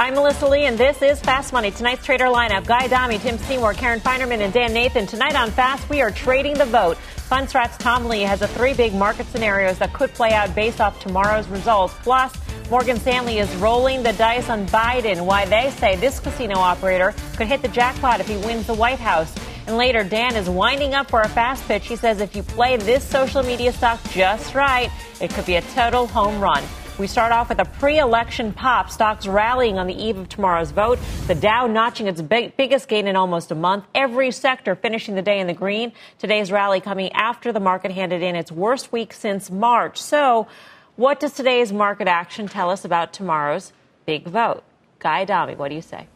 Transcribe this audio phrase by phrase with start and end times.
[0.00, 1.72] I'm Melissa Lee, and this is Fast Money.
[1.72, 5.08] Tonight's trader lineup Guy Adami, Tim Seymour, Karen Finerman, and Dan Nathan.
[5.08, 6.96] Tonight on Fast, we are trading the vote.
[7.28, 11.00] Fundstrat's Tom Lee has the three big market scenarios that could play out based off
[11.00, 11.94] tomorrow's results.
[12.04, 12.32] Plus,
[12.70, 17.48] Morgan Stanley is rolling the dice on Biden, why they say this casino operator could
[17.48, 19.34] hit the jackpot if he wins the White House.
[19.66, 21.88] And later, Dan is winding up for a fast pitch.
[21.88, 25.62] He says if you play this social media stock just right, it could be a
[25.62, 26.62] total home run.
[26.98, 28.90] We start off with a pre election pop.
[28.90, 30.98] Stocks rallying on the eve of tomorrow's vote.
[31.28, 33.84] The Dow notching its big, biggest gain in almost a month.
[33.94, 35.92] Every sector finishing the day in the green.
[36.18, 40.02] Today's rally coming after the market handed in its worst week since March.
[40.02, 40.48] So,
[40.96, 43.72] what does today's market action tell us about tomorrow's
[44.04, 44.64] big vote?
[44.98, 46.08] Guy Adami, what do you say?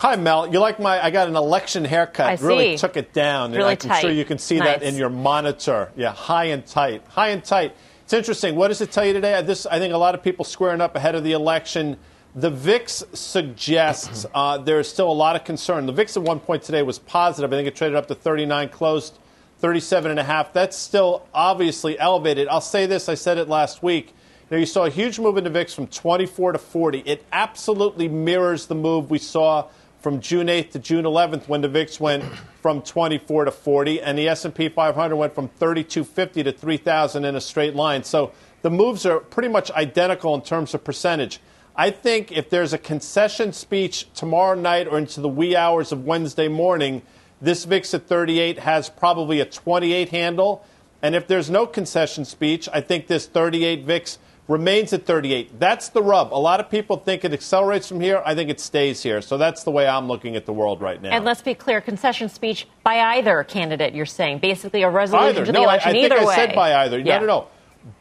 [0.00, 0.52] Hi, Mel.
[0.52, 1.02] You like my?
[1.02, 2.26] I got an election haircut.
[2.26, 2.46] I see.
[2.46, 3.52] Really took it down.
[3.52, 4.02] Really I'm tight.
[4.02, 4.80] sure you can see Nice.
[4.80, 5.90] that in your monitor.
[5.96, 7.02] Yeah, high and tight.
[7.08, 7.74] High and tight.
[8.04, 8.54] It's interesting.
[8.54, 9.40] What does it tell you today?
[9.40, 11.96] This, I think, a lot of people squaring up ahead of the election.
[12.34, 15.86] The VIX suggests uh, there is still a lot of concern.
[15.86, 17.50] The VIX at one point today was positive.
[17.50, 19.18] I think it traded up to 39, closed
[19.60, 20.52] 37 and a half.
[20.52, 22.46] That's still obviously elevated.
[22.48, 23.08] I'll say this.
[23.08, 24.08] I said it last week.
[24.50, 26.98] You know, you saw a huge move in the VIX from 24 to 40.
[27.06, 29.68] It absolutely mirrors the move we saw
[30.04, 32.24] from June 8th to June 11th when the VIX went
[32.60, 37.40] from 24 to 40 and the S&P 500 went from 3250 to 3000 in a
[37.40, 38.04] straight line.
[38.04, 41.40] So the moves are pretty much identical in terms of percentage.
[41.74, 46.04] I think if there's a concession speech tomorrow night or into the wee hours of
[46.04, 47.00] Wednesday morning,
[47.40, 50.66] this VIX at 38 has probably a 28 handle.
[51.00, 54.18] And if there's no concession speech, I think this 38 VIX
[54.48, 55.58] remains at 38.
[55.58, 56.32] That's the rub.
[56.32, 58.22] A lot of people think it accelerates from here.
[58.26, 59.22] I think it stays here.
[59.22, 61.10] So that's the way I'm looking at the world right now.
[61.10, 64.38] And let's be clear, concession speech by either candidate, you're saying.
[64.38, 65.46] Basically a resolution either.
[65.46, 66.34] to the No, I, I election think either I way.
[66.34, 66.98] said by either.
[66.98, 67.18] Yeah.
[67.18, 67.46] No, no, no.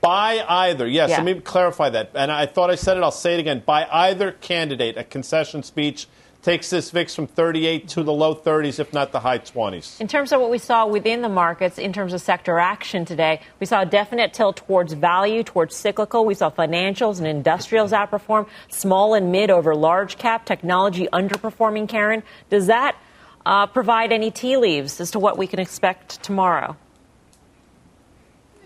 [0.01, 0.87] By either.
[0.87, 1.17] Yes, Yeah.
[1.17, 2.11] let me clarify that.
[2.15, 3.03] And I thought I said it.
[3.03, 3.63] I'll say it again.
[3.65, 6.07] By either candidate, a concession speech
[6.43, 9.99] takes this VIX from 38 to the low 30s, if not the high 20s.
[9.99, 13.41] In terms of what we saw within the markets, in terms of sector action today,
[13.59, 16.25] we saw a definite tilt towards value, towards cyclical.
[16.25, 21.87] We saw financials and industrials outperform, small and mid over large cap, technology underperforming.
[21.87, 22.97] Karen, does that
[23.45, 26.75] uh, provide any tea leaves as to what we can expect tomorrow?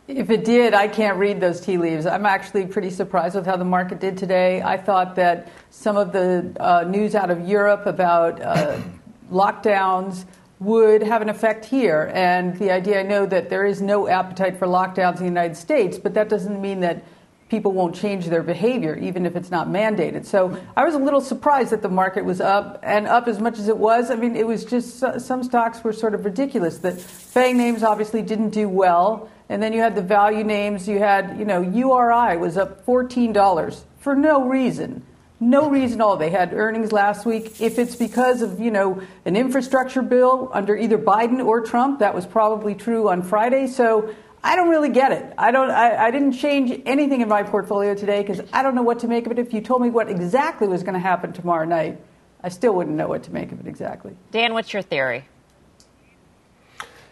[0.08, 2.06] If it did, I can't read those tea leaves.
[2.06, 4.62] I'm actually pretty surprised with how the market did today.
[4.62, 8.80] I thought that some of the uh, news out of Europe about uh,
[9.32, 10.24] lockdowns
[10.60, 12.10] would have an effect here.
[12.14, 15.58] And the idea I know that there is no appetite for lockdowns in the United
[15.58, 17.04] States, but that doesn't mean that
[17.50, 20.26] people won't change their behavior, even if it's not mandated.
[20.26, 23.60] So I was a little surprised that the market was up and up as much
[23.60, 24.10] as it was.
[24.10, 26.78] I mean, it was just some stocks were sort of ridiculous.
[26.78, 29.30] The FANG names obviously didn't do well.
[29.50, 30.88] And then you had the value names.
[30.88, 35.04] You had, you know, URI was up $14 for no reason.
[35.40, 36.18] No reason at all.
[36.18, 37.62] They had earnings last week.
[37.62, 42.16] If it's because of, you know, an infrastructure bill under either Biden or Trump, that
[42.16, 43.68] was probably true on Friday.
[43.68, 44.14] So
[44.44, 45.34] I don't really get it.
[45.38, 45.70] I don't.
[45.70, 49.08] I, I didn't change anything in my portfolio today because I don't know what to
[49.08, 49.40] make of it.
[49.40, 52.00] If you told me what exactly was going to happen tomorrow night,
[52.42, 54.16] I still wouldn't know what to make of it exactly.
[54.32, 55.26] Dan, what's your theory?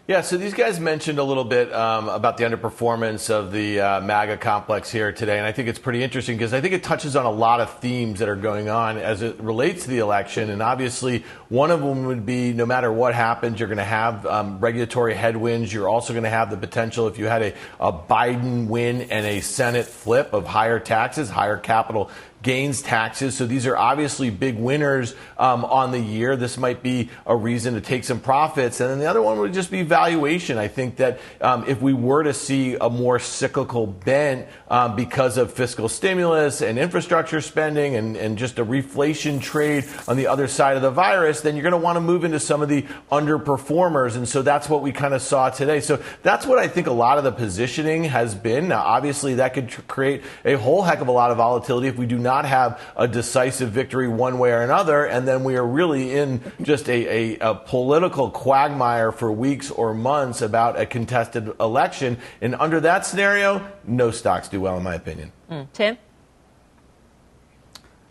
[0.08, 4.00] Yeah, so these guys mentioned a little bit um, about the underperformance of the uh,
[4.00, 7.16] MAGA complex here today, and I think it's pretty interesting because I think it touches
[7.16, 10.50] on a lot of themes that are going on as it relates to the election.
[10.50, 14.24] And obviously, one of them would be no matter what happens, you're going to have
[14.26, 15.72] um, regulatory headwinds.
[15.72, 19.26] You're also going to have the potential, if you had a, a Biden win and
[19.26, 22.12] a Senate flip, of higher taxes, higher capital
[22.46, 23.36] gains taxes.
[23.36, 26.36] So these are obviously big winners um, on the year.
[26.36, 28.80] This might be a reason to take some profits.
[28.80, 30.56] And then the other one would just be valuation.
[30.56, 35.38] I think that um, if we were to see a more cyclical bent um, because
[35.38, 40.46] of fiscal stimulus and infrastructure spending and, and just a reflation trade on the other
[40.46, 42.82] side of the virus, then you're going to want to move into some of the
[43.10, 44.14] underperformers.
[44.14, 45.80] And so that's what we kind of saw today.
[45.80, 48.68] So that's what I think a lot of the positioning has been.
[48.68, 51.96] Now, obviously, that could tr- create a whole heck of a lot of volatility if
[51.96, 55.04] we do not have a decisive victory one way or another.
[55.04, 59.94] And then we are really in just a, a, a political quagmire for weeks or
[59.94, 62.18] months about a contested election.
[62.40, 65.32] And under that scenario, no stocks do well, in my opinion.
[65.50, 65.66] Mm.
[65.72, 65.98] Tim?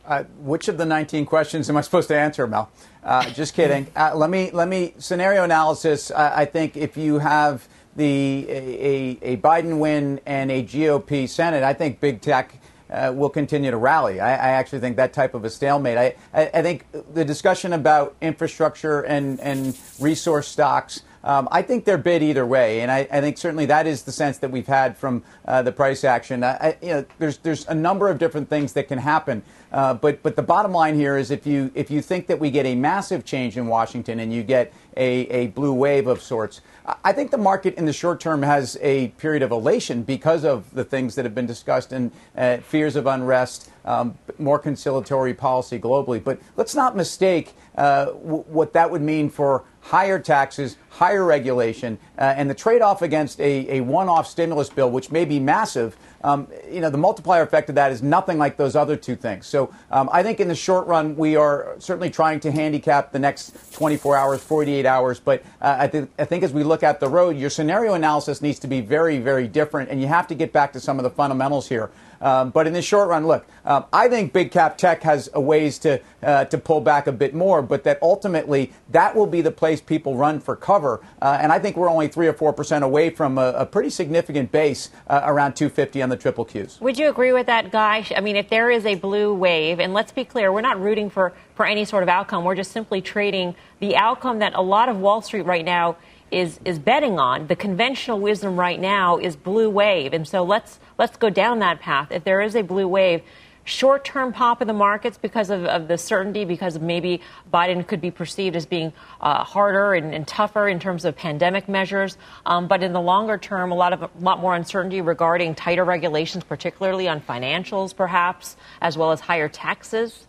[0.06, 2.70] Uh, which of the 19 questions am I supposed to answer, Mel?
[3.04, 3.88] Uh, just kidding.
[3.96, 6.12] Uh, let me let me scenario analysis.
[6.12, 11.74] I think if you have the a, a, Biden win and a GOP Senate, I
[11.74, 12.60] think big tech.
[12.96, 14.22] Uh, will continue to rally.
[14.22, 15.98] I, I, actually think that type of a stalemate.
[15.98, 21.86] I, I, I think the discussion about infrastructure and, and resource stocks um, I think
[21.86, 24.68] they're bid either way, and I, I, think certainly that is the sense that we've
[24.68, 26.44] had from uh, the price action.
[26.44, 30.22] I, you know, there's there's a number of different things that can happen, uh, but
[30.22, 32.76] but the bottom line here is if you if you think that we get a
[32.76, 36.62] massive change in Washington and you get a, a blue wave of sorts.
[37.04, 40.72] I think the market in the short term has a period of elation because of
[40.72, 45.80] the things that have been discussed and uh, fears of unrest, um, more conciliatory policy
[45.80, 46.22] globally.
[46.24, 52.00] But let's not mistake uh, w- what that would mean for higher taxes, higher regulation,
[52.18, 55.40] uh, and the trade off against a, a one off stimulus bill, which may be
[55.40, 55.96] massive.
[56.24, 59.46] Um, you know, the multiplier effect of that is nothing like those other two things.
[59.46, 63.20] So um, I think in the short run, we are certainly trying to handicap the
[63.20, 65.20] next 24 hours, 48 hours.
[65.20, 68.42] But uh, I, th- I think as we look at the road, your scenario analysis
[68.42, 71.04] needs to be very, very different, and you have to get back to some of
[71.04, 71.92] the fundamentals here.
[72.22, 75.42] Um, but in the short run, look, um, I think big cap tech has a
[75.42, 79.42] ways to uh, to pull back a bit more, but that ultimately that will be
[79.42, 81.02] the place people run for cover.
[81.22, 83.90] Uh, and I think we're only three or four percent away from a, a pretty
[83.90, 86.82] significant base uh, around 250 on the triple Qs.
[86.82, 88.06] Would you agree with that, Guy?
[88.16, 91.10] I mean, if there is a blue wave, and let's be clear, we're not rooting
[91.10, 92.44] for for any sort of outcome.
[92.44, 95.98] We're just simply trading the outcome that a lot of Wall Street right now
[96.32, 97.48] is is betting on.
[97.48, 101.80] The conventional wisdom right now is blue wave, and so let's let's go down that
[101.80, 102.12] path.
[102.12, 103.22] If there is a blue wave,
[103.66, 108.00] short term pop in the markets because of, of, the certainty, because maybe Biden could
[108.00, 112.18] be perceived as being uh, harder and, and, tougher in terms of pandemic measures.
[112.46, 115.84] Um, but in the longer term, a lot of a lot more uncertainty regarding tighter
[115.84, 120.26] regulations, particularly on financials, perhaps, as well as higher taxes.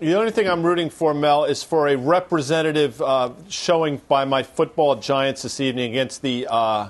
[0.00, 4.42] The only thing I'm rooting for, Mel, is for a representative uh, showing by my
[4.42, 6.88] football giants this evening against the uh,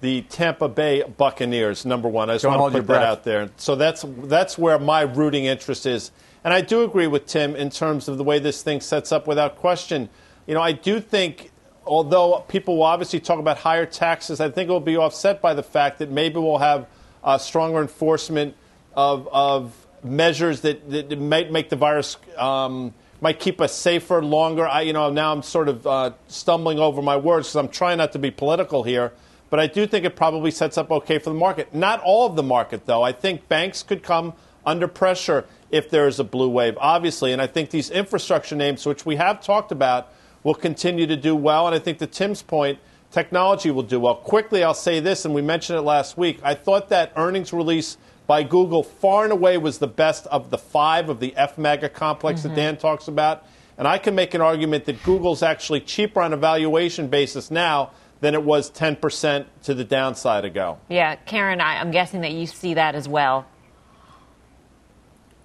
[0.00, 1.84] the Tampa Bay Buccaneers.
[1.84, 3.50] Number one, I just Don't want to put that out there.
[3.56, 6.12] So that's that's where my rooting interest is,
[6.44, 9.26] and I do agree with Tim in terms of the way this thing sets up.
[9.26, 10.08] Without question,
[10.46, 11.50] you know, I do think.
[11.84, 15.52] Although people will obviously talk about higher taxes, I think it will be offset by
[15.52, 16.86] the fact that maybe we'll have
[17.24, 18.54] uh, stronger enforcement
[18.94, 24.66] of, of measures that, that might make the virus um, might keep us safer longer.
[24.66, 27.98] I, you know, now I'm sort of uh, stumbling over my words because I'm trying
[27.98, 29.12] not to be political here.
[29.48, 31.74] But I do think it probably sets up okay for the market.
[31.74, 33.02] Not all of the market, though.
[33.02, 34.32] I think banks could come
[34.64, 37.32] under pressure if there is a blue wave, obviously.
[37.32, 40.12] And I think these infrastructure names, which we have talked about,
[40.42, 41.66] will continue to do well.
[41.66, 42.78] And I think to Tim's point,
[43.10, 44.16] technology will do well.
[44.16, 46.40] Quickly, I'll say this, and we mentioned it last week.
[46.42, 50.58] I thought that earnings release by Google far and away was the best of the
[50.58, 52.50] five of the FAMGA complex mm-hmm.
[52.50, 53.44] that Dan talks about.
[53.78, 57.90] And I can make an argument that Google's actually cheaper on a valuation basis now
[58.20, 60.78] than it was 10% to the downside ago.
[60.88, 63.46] Yeah, Karen, I, am guessing that you see that as well.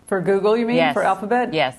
[0.06, 0.78] For Google, you mean?
[0.78, 0.94] Yes.
[0.94, 1.54] For Alphabet?
[1.54, 1.76] Yes.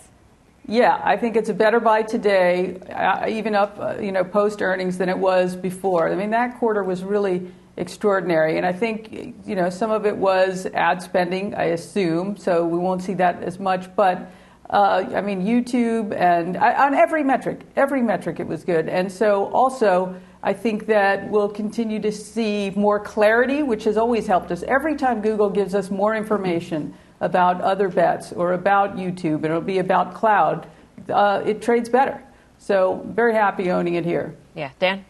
[0.66, 4.60] Yeah, I think it's a better buy today, uh, even up, uh, you know, post
[4.60, 6.10] earnings than it was before.
[6.10, 8.56] I mean, that quarter was really extraordinary.
[8.58, 12.78] And I think, you know, some of it was ad spending, I assume, so we
[12.78, 13.94] won't see that as much.
[13.94, 14.30] But,
[14.68, 18.88] uh, I mean, YouTube and on every metric, every metric it was good.
[18.88, 24.26] And so also, I think that we'll continue to see more clarity, which has always
[24.26, 24.62] helped us.
[24.64, 29.60] Every time Google gives us more information about other bets or about YouTube, and it'll
[29.60, 30.68] be about cloud,
[31.08, 32.22] uh, it trades better.
[32.58, 34.36] So, very happy owning it here.
[34.54, 34.70] Yeah.
[34.78, 35.04] Dan?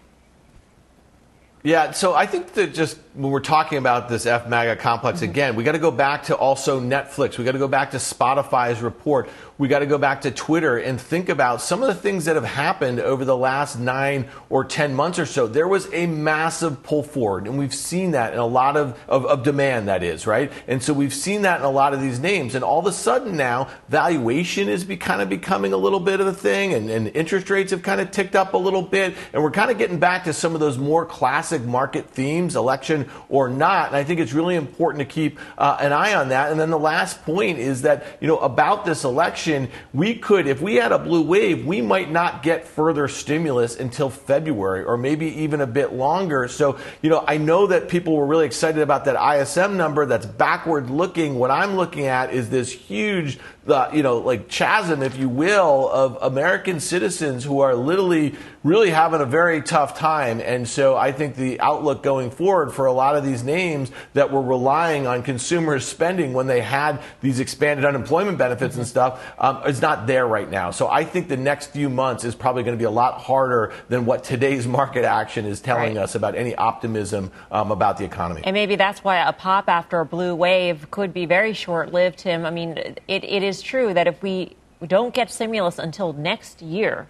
[1.68, 5.30] Yeah, so I think that just when we're talking about this FAMGA complex mm-hmm.
[5.30, 7.36] again, we got to go back to also Netflix.
[7.36, 9.28] We got to go back to Spotify's report.
[9.58, 12.36] We got to go back to Twitter and think about some of the things that
[12.36, 15.48] have happened over the last nine or 10 months or so.
[15.48, 19.26] There was a massive pull forward, and we've seen that in a lot of, of,
[19.26, 20.52] of demand, that is, right?
[20.68, 22.54] And so we've seen that in a lot of these names.
[22.54, 26.20] And all of a sudden now, valuation is be, kind of becoming a little bit
[26.20, 29.16] of a thing, and, and interest rates have kind of ticked up a little bit.
[29.32, 33.08] And we're kind of getting back to some of those more classic market themes, election
[33.28, 33.88] or not.
[33.88, 36.50] And I think it's really important to keep uh, an eye on that.
[36.50, 40.60] And then the last point is that, you know, about this election, we could, if
[40.60, 45.26] we had a blue wave, we might not get further stimulus until February or maybe
[45.42, 46.48] even a bit longer.
[46.48, 50.26] So, you know, I know that people were really excited about that ISM number that's
[50.26, 51.36] backward looking.
[51.36, 53.38] What I'm looking at is this huge,
[53.70, 58.34] uh, you know, like chasm, if you will, of American citizens who are literally
[58.64, 60.40] really having a very tough time.
[60.40, 64.32] And so I think the outlook going forward for a lot of these names that
[64.32, 68.80] were relying on consumers spending when they had these expanded unemployment benefits mm-hmm.
[68.80, 70.70] and stuff um, is not there right now.
[70.70, 73.72] So I think the next few months is probably going to be a lot harder
[73.88, 76.02] than what today's market action is telling right.
[76.02, 78.42] us about any optimism um, about the economy.
[78.44, 82.18] And maybe that's why a pop after a blue wave could be very short lived,
[82.18, 82.44] Tim.
[82.44, 87.06] I mean, it, it is true that if we don't get stimulus until next year,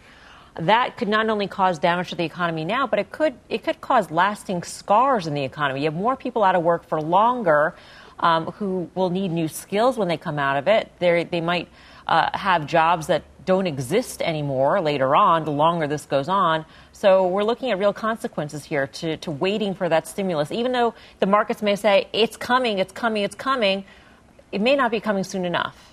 [0.59, 3.81] that could not only cause damage to the economy now, but it could it could
[3.81, 5.81] cause lasting scars in the economy.
[5.81, 7.75] You have more people out of work for longer,
[8.19, 10.91] um, who will need new skills when they come out of it.
[10.99, 11.69] They they might
[12.07, 15.45] uh, have jobs that don't exist anymore later on.
[15.45, 19.75] The longer this goes on, so we're looking at real consequences here to to waiting
[19.75, 20.51] for that stimulus.
[20.51, 23.85] Even though the markets may say it's coming, it's coming, it's coming,
[24.51, 25.88] it may not be coming soon enough.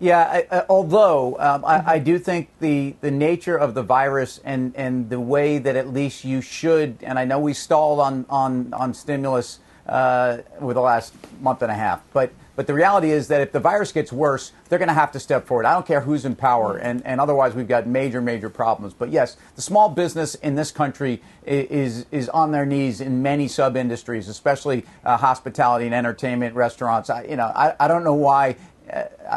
[0.00, 4.74] Yeah, I, although um, I, I, do think the, the nature of the virus and,
[4.76, 8.74] and the way that at least you should, and I know we stalled on, on,
[8.74, 13.28] on stimulus uh, over the last month and a half, but, but the reality is
[13.28, 15.66] that if the virus gets worse, they're going to have to step forward.
[15.66, 18.94] I don't care who's in power, and, and otherwise we've got major, major problems.
[18.94, 23.48] But yes, the small business in this country is, is on their knees in many
[23.48, 27.10] sub industries, especially uh, hospitality and entertainment, restaurants.
[27.10, 28.56] I, you know, I, I don't know why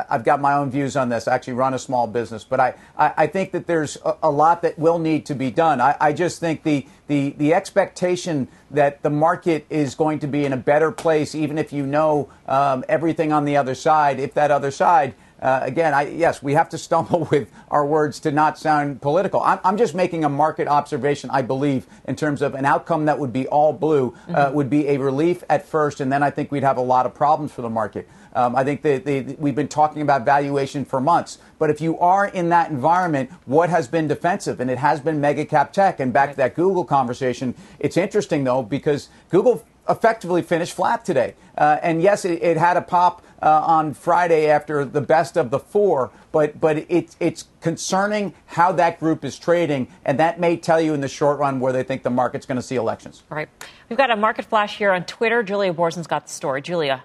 [0.10, 1.28] I've got my own views on this.
[1.28, 4.62] I actually run a small business, but I, I, think that there's a, a, lot
[4.64, 5.80] that will need to be done.
[5.80, 10.44] I, I just think the, the, the expectation that the market is going to be
[10.44, 14.34] in a better place, even if you know um, everything on the other side, if
[14.34, 18.32] that other side uh, again, I, yes, we have to stumble with our words to
[18.32, 19.42] not sound political.
[19.42, 23.20] I'm, I'm, just making a market observation, I believe, in terms of an outcome that
[23.20, 24.56] would be all blue, uh, mm-hmm.
[24.56, 27.14] would be a relief at first, and then I think we'd have a lot of
[27.14, 28.10] problems for the market.
[28.34, 31.40] Um, I think that we've been talking about valuation for months.
[31.58, 34.60] But if you are in that environment, what has been defensive?
[34.60, 36.00] And it has been mega cap tech.
[36.00, 41.34] And back to that Google conversation, it's interesting, though, because Google effectively finished flat today.
[41.58, 45.52] Uh, and yes, it, it, had a pop uh, on Friday after the best of
[45.52, 50.58] the four, but but it, it's concerning how that group is trading, and that may
[50.58, 53.24] tell you in the short run where they think the market's going to see elections.
[53.30, 53.50] Right.
[53.90, 55.44] We've got a market flash here on Twitter.
[55.44, 56.62] Julia Boorstin's got the story.
[56.62, 57.04] Julia.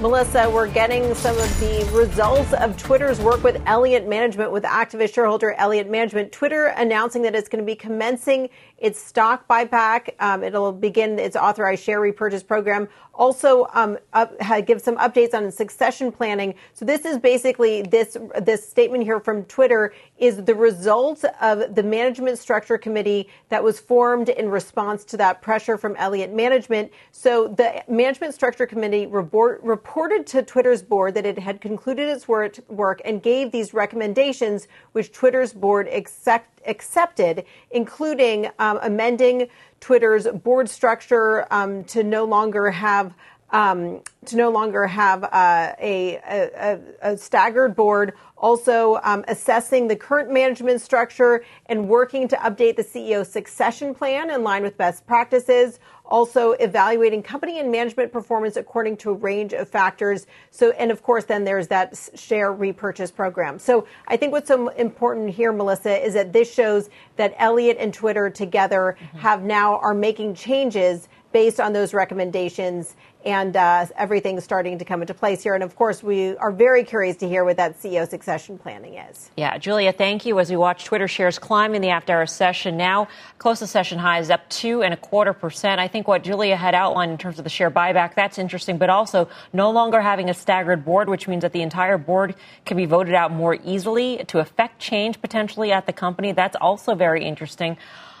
[0.00, 5.12] Melissa, we're getting some of the results of Twitter's work with Elliott Management, with activist
[5.12, 6.32] shareholder Elliott Management.
[6.32, 8.48] Twitter announcing that it's going to be commencing
[8.80, 10.14] its stock buyback.
[10.18, 12.88] Um, it'll begin its authorized share repurchase program.
[13.14, 14.34] Also, um, up,
[14.66, 16.54] give some updates on succession planning.
[16.72, 21.82] So this is basically this this statement here from Twitter is the result of the
[21.82, 26.90] management structure committee that was formed in response to that pressure from Elliott Management.
[27.12, 32.26] So the management structure committee report, reported to Twitter's board that it had concluded its
[32.26, 39.48] work, work and gave these recommendations, which Twitter's board accept, accepted, including um, amending
[39.80, 43.14] Twitter's board structure um, to no longer have
[43.52, 49.96] um, to no longer have uh, a, a, a, staggered board, also um, assessing the
[49.96, 55.06] current management structure and working to update the CEO succession plan in line with best
[55.06, 60.26] practices, also evaluating company and management performance according to a range of factors.
[60.50, 63.58] So, and of course, then there's that share repurchase program.
[63.58, 67.92] So I think what's so important here, Melissa, is that this shows that Elliott and
[67.92, 69.18] Twitter together mm-hmm.
[69.18, 75.02] have now are making changes based on those recommendations and uh, everything's starting to come
[75.02, 75.54] into place here.
[75.54, 79.30] And of course, we are very curious to hear what that CEO succession planning is.
[79.36, 80.38] Yeah, Julia, thank you.
[80.40, 83.08] As we watch Twitter shares climb in the after hour session, now
[83.38, 85.80] close to session high is up two and a quarter percent.
[85.80, 88.88] I think what Julia had outlined in terms of the share buyback, that's interesting, but
[88.88, 92.34] also no longer having a staggered board, which means that the entire board
[92.64, 96.32] can be voted out more easily to affect change potentially at the company.
[96.32, 97.76] That's also very interesting.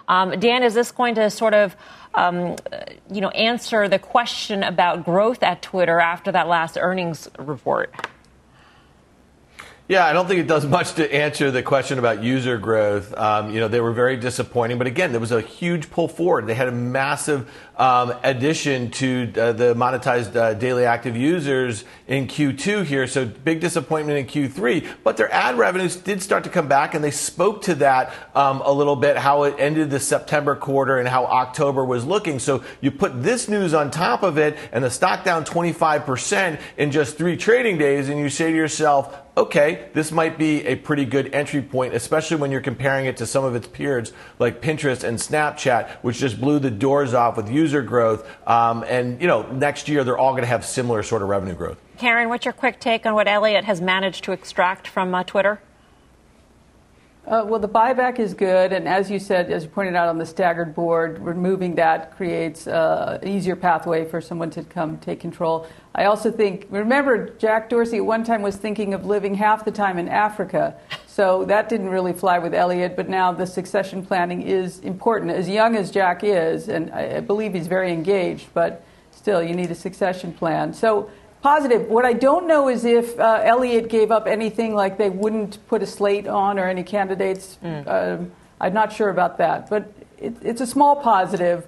[0.08, 1.76] Um, Dan, is this going to sort of
[2.14, 2.56] um,
[3.10, 7.94] you know, answer the question about growth at Twitter after that last earnings report?
[9.90, 13.12] Yeah, I don't think it does much to answer the question about user growth.
[13.18, 16.46] Um, you know, they were very disappointing, but again, there was a huge pull forward.
[16.46, 22.28] They had a massive um, addition to uh, the monetized uh, daily active users in
[22.28, 24.86] Q2 here, so big disappointment in Q3.
[25.02, 28.62] But their ad revenues did start to come back, and they spoke to that um,
[28.64, 32.38] a little bit, how it ended the September quarter and how October was looking.
[32.38, 36.92] So you put this news on top of it, and the stock down 25% in
[36.92, 41.04] just three trading days, and you say to yourself, okay, this might be a pretty
[41.04, 45.04] good entry point, especially when you're comparing it to some of its peers like Pinterest
[45.04, 48.28] and Snapchat, which just blew the doors off with user growth.
[48.46, 51.54] Um, and, you know, next year they're all going to have similar sort of revenue
[51.54, 51.78] growth.
[51.98, 55.60] Karen, what's your quick take on what Elliott has managed to extract from uh, Twitter?
[57.26, 60.16] Uh, well, the buyback is good, and as you said, as you pointed out on
[60.16, 65.20] the staggered board, removing that creates uh, an easier pathway for someone to come take
[65.20, 65.66] control.
[65.94, 69.70] I also think, remember, Jack Dorsey at one time was thinking of living half the
[69.70, 70.74] time in Africa,
[71.06, 72.96] so that didn't really fly with Elliott.
[72.96, 75.30] But now the succession planning is important.
[75.30, 79.54] As young as Jack is, and I, I believe he's very engaged, but still, you
[79.54, 80.72] need a succession plan.
[80.72, 81.10] So
[81.42, 81.88] Positive.
[81.88, 85.82] What I don't know is if uh, Elliott gave up anything like they wouldn't put
[85.82, 87.58] a slate on or any candidates.
[87.64, 87.86] Mm.
[87.86, 88.24] Uh,
[88.60, 89.70] I'm not sure about that.
[89.70, 91.66] But it, it's a small positive.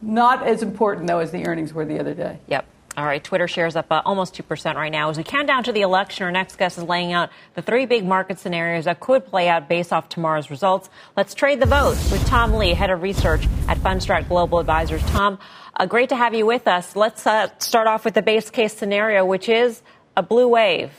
[0.00, 2.38] Not as important, though, as the earnings were the other day.
[2.46, 2.64] Yep.
[3.00, 5.08] All right, Twitter shares up uh, almost 2% right now.
[5.08, 7.86] As we count down to the election, our next guest is laying out the three
[7.86, 10.90] big market scenarios that could play out based off tomorrow's results.
[11.16, 15.02] Let's trade the vote with Tom Lee, head of research at Fundstrat Global Advisors.
[15.04, 15.38] Tom,
[15.76, 16.94] uh, great to have you with us.
[16.94, 19.80] Let's uh, start off with the base case scenario, which is
[20.14, 20.92] a blue wave.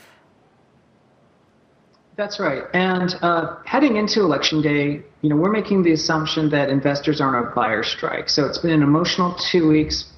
[2.16, 2.64] That's right.
[2.74, 7.36] And uh, heading into election day, you know, we're making the assumption that investors are
[7.36, 8.28] on a buyer strike.
[8.28, 10.11] So it's been an emotional two weeks.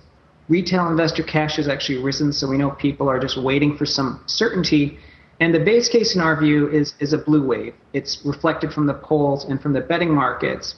[0.48, 4.22] Retail investor cash has actually risen, so we know people are just waiting for some
[4.26, 4.98] certainty.
[5.40, 7.74] And the base case, in our view, is is a blue wave.
[7.92, 10.76] It's reflected from the polls and from the betting markets.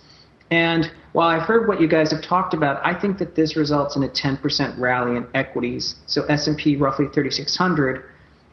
[0.50, 3.96] And while I've heard what you guys have talked about, I think that this results
[3.96, 5.96] in a 10% rally in equities.
[6.06, 8.04] So S&P roughly 3600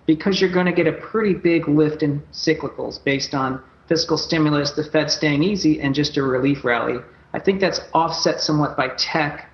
[0.05, 4.71] because you're going to get a pretty big lift in cyclicals based on fiscal stimulus,
[4.71, 6.99] the Fed staying easy, and just a relief rally.
[7.33, 9.49] I think that's offset somewhat by tech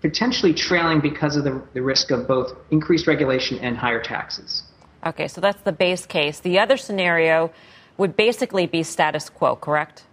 [0.00, 4.62] potentially trailing because of the, the risk of both increased regulation and higher taxes.
[5.06, 6.40] Okay, so that's the base case.
[6.40, 7.52] The other scenario
[7.96, 10.04] would basically be status quo, correct?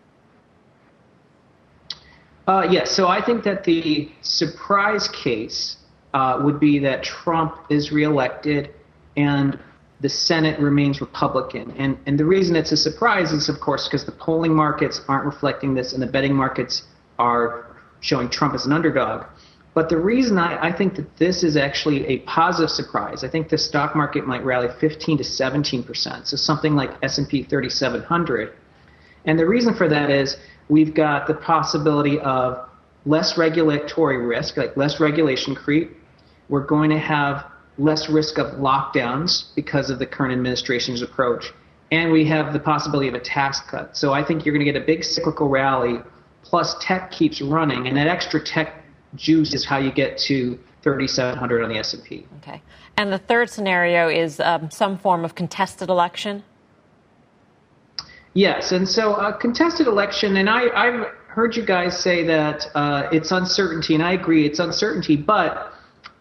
[2.47, 2.91] Uh, yes.
[2.91, 5.77] So I think that the surprise case
[6.13, 8.73] uh, would be that Trump is reelected
[9.17, 9.59] and
[10.01, 11.71] the Senate remains Republican.
[11.77, 15.25] And, and the reason it's a surprise is, of course, because the polling markets aren't
[15.25, 16.83] reflecting this and the betting markets
[17.17, 19.25] are showing Trump as an underdog.
[19.75, 23.49] But the reason I, I think that this is actually a positive surprise, I think
[23.49, 28.53] the stock market might rally 15 to 17 percent, so something like S&P 3700.
[29.25, 32.67] And the reason for that is We've got the possibility of
[33.05, 35.95] less regulatory risk, like less regulation creep.
[36.49, 37.45] We're going to have
[37.77, 41.53] less risk of lockdowns because of the current administration's approach.
[41.91, 43.95] And we have the possibility of a tax cut.
[43.95, 45.99] So I think you're going to get a big cyclical rally,
[46.41, 48.83] plus tech keeps running, and that extra tech
[49.15, 52.27] juice is how you get to 3,700 on the S&P.
[52.37, 52.61] Okay.
[52.97, 56.43] And the third scenario is um, some form of contested election.
[58.33, 63.07] Yes, and so a contested election, and I, I've heard you guys say that uh,
[63.11, 65.73] it's uncertainty, and I agree, it's uncertainty, but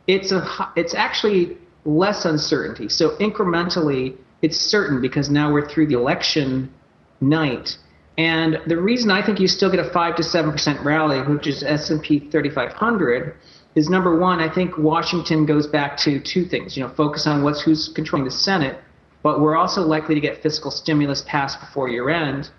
[0.06, 2.88] it's a it's actually less uncertainty.
[2.88, 6.72] So incrementally, it's certain because now we're through the election
[7.20, 7.78] night,
[8.16, 11.46] and the reason I think you still get a five to seven percent rally, which
[11.46, 13.34] is S and P 3500,
[13.74, 14.40] is number one.
[14.40, 16.76] I think Washington goes back to two things.
[16.76, 18.78] You know, focus on what's who's controlling the Senate
[19.24, 22.50] but we're also likely to get fiscal stimulus passed before year end.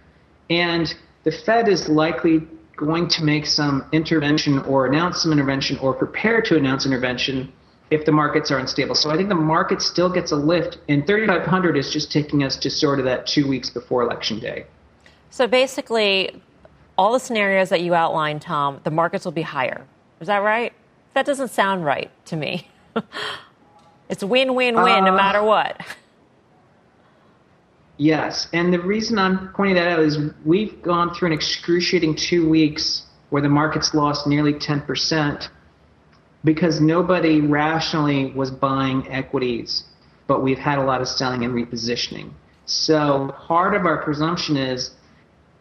[0.50, 5.94] And the Fed is likely going to make some intervention or announce some intervention or
[5.94, 7.54] prepare to announce intervention
[7.92, 8.96] if the markets are unstable.
[8.96, 12.58] So I think the market still gets a lift, and 3,500 is just taking us
[12.58, 14.66] to sort of that two weeks before election day.
[15.30, 16.42] So basically,
[16.98, 19.86] all the scenarios that you outlined, Tom, the markets will be higher.
[20.20, 20.74] Is that right?
[21.14, 22.70] That doesn't sound right to me.
[24.10, 25.82] it's win win win uh, no matter what.
[27.98, 32.50] Yes, and the reason I'm pointing that out is we've gone through an excruciating two
[32.50, 35.48] weeks where the market's lost nearly 10%
[36.44, 39.86] because nobody rationally was buying equities,
[40.28, 42.32] but we've had a lot of selling and repositioning.
[42.66, 44.92] So part of our presumption is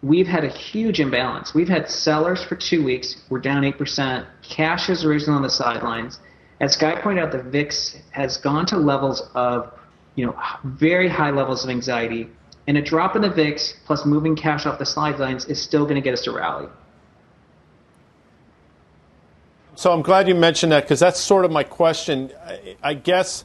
[0.05, 1.55] we've had a huge imbalance.
[1.55, 6.19] We've had sellers for two weeks, we're down 8%, cash has risen on the sidelines.
[6.61, 9.73] As Guy pointed out, the VIX has gone to levels of
[10.15, 12.29] you know, very high levels of anxiety,
[12.69, 15.97] and a drop in the VIX plus moving cash off the sidelines is still going
[15.97, 16.69] to get us to rally.
[19.75, 22.31] So I'm glad you mentioned that because that's sort of my question.
[22.83, 23.45] I guess,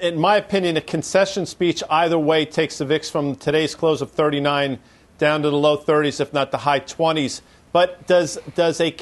[0.00, 4.10] in my opinion, a concession speech either way takes the VIX from today's close of
[4.12, 4.78] 39
[5.18, 7.40] down to the low 30s, if not the high 20s.
[7.72, 8.94] But does does a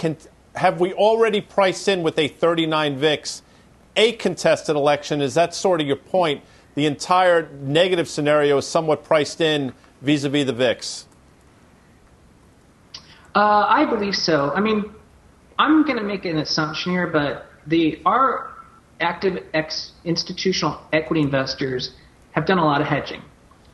[0.56, 3.42] have we already priced in with a 39 VIX
[3.96, 5.20] a contested election?
[5.20, 6.42] Is that sort of your point?
[6.74, 9.72] the entire negative scenario is somewhat priced in
[10.02, 11.06] vis-a-vis the VIX?
[13.34, 14.52] Uh, I believe so.
[14.54, 14.84] I mean,
[15.58, 18.50] I'm going to make an assumption here, but the our
[19.00, 21.94] active ex institutional equity investors
[22.32, 23.22] have done a lot of hedging,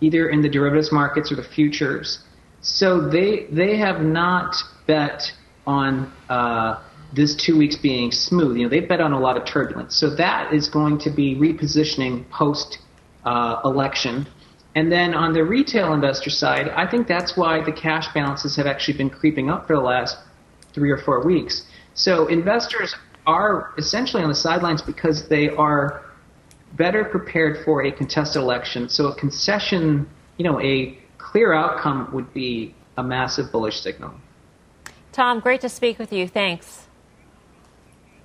[0.01, 2.21] either in the derivatives markets or the futures.
[2.61, 4.55] So they they have not
[4.87, 5.33] bet
[5.67, 6.81] on uh,
[7.13, 8.57] this two weeks being smooth.
[8.57, 9.97] You know, they bet on a lot of turbulence.
[9.97, 12.79] So that is going to be repositioning post
[13.25, 14.27] uh, election.
[14.75, 18.67] And then on the retail investor side, I think that's why the cash balances have
[18.67, 20.17] actually been creeping up for the last
[20.73, 21.65] three or four weeks.
[21.95, 22.95] So investors
[23.27, 26.05] are essentially on the sidelines because they are
[26.75, 28.89] better prepared for a contested election.
[28.89, 30.97] So a concession, you know, a
[31.31, 34.13] clear outcome would be a massive bullish signal.
[35.13, 36.27] Tom, great to speak with you.
[36.27, 36.89] Thanks.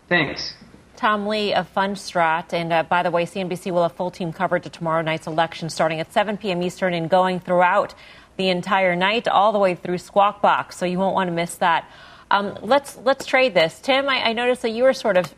[0.09, 0.55] Thanks.
[0.95, 2.51] Tom Lee of Fundstrat.
[2.51, 5.69] And uh, by the way, CNBC will have full team coverage of tomorrow night's election
[5.69, 6.63] starting at 7 p.m.
[6.63, 7.93] Eastern and going throughout
[8.37, 10.75] the entire night, all the way through Squawk Box.
[10.75, 11.89] So you won't want to miss that.
[12.31, 14.09] Um, let's let's trade this, Tim.
[14.09, 15.31] I, I, noticed that you were sort of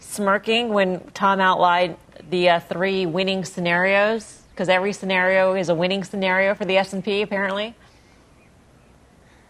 [0.00, 1.96] smirking when Tom outlined
[2.28, 7.22] the uh, three winning scenarios because every scenario is a winning scenario for the S&P,
[7.22, 7.74] apparently.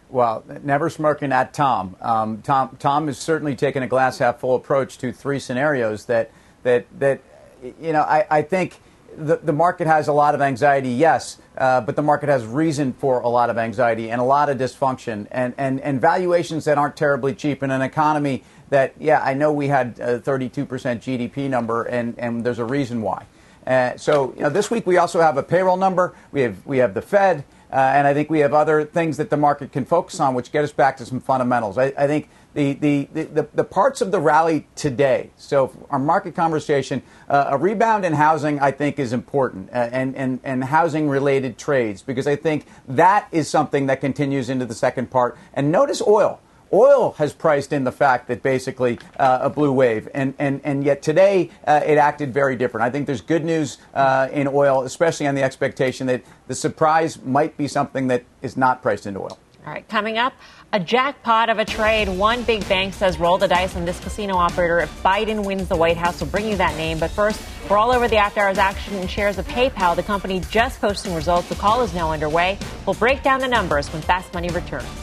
[0.09, 1.95] Well, never smirking at Tom.
[1.99, 2.77] Um, Tom.
[2.79, 6.29] Tom has certainly taken a glass half full approach to three scenarios that
[6.61, 7.21] that that
[7.63, 8.79] you know I, I think
[9.17, 12.93] the, the market has a lot of anxiety, yes, uh, but the market has reason
[12.93, 16.77] for a lot of anxiety and a lot of dysfunction and, and, and valuations that
[16.77, 21.49] aren't terribly cheap in an economy that, yeah, I know we had a 32% GDP
[21.49, 23.25] number and, and there's a reason why.
[23.65, 26.15] Uh, so, you know, this week we also have a payroll number.
[26.31, 27.43] We have, we have the Fed.
[27.73, 30.51] Uh, and I think we have other things that the market can focus on, which
[30.51, 31.79] get us back to some fundamentals.
[31.79, 36.35] I, I think the, the, the, the, parts of the rally today, so our market
[36.35, 41.09] conversation, uh, a rebound in housing, I think, is important, uh, and, and, and housing
[41.09, 45.35] related trades, because I think that is something that continues into the second part.
[45.55, 46.39] And notice oil.
[46.73, 50.83] Oil has priced in the fact that basically uh, a blue wave, and, and, and
[50.83, 52.83] yet today uh, it acted very different.
[52.83, 57.21] I think there's good news uh, in oil, especially on the expectation that the surprise
[57.21, 59.37] might be something that is not priced into oil.
[59.65, 60.33] All right, coming up,
[60.73, 62.09] a jackpot of a trade.
[62.09, 65.75] One big bank says roll the dice on this casino operator if Biden wins the
[65.77, 66.19] White House.
[66.19, 66.99] We'll bring you that name.
[66.99, 70.41] But first, we're all over the after hours action and shares of PayPal, the company
[70.49, 71.47] just posting results.
[71.47, 72.57] The call is now underway.
[72.85, 75.02] We'll break down the numbers when Fast Money returns.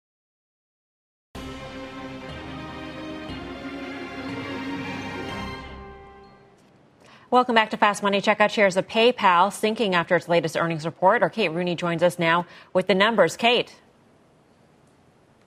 [7.31, 8.19] Welcome back to Fast Money.
[8.19, 11.23] Check out shares of PayPal sinking after its latest earnings report.
[11.23, 13.37] Our Kate Rooney joins us now with the numbers.
[13.37, 13.73] Kate.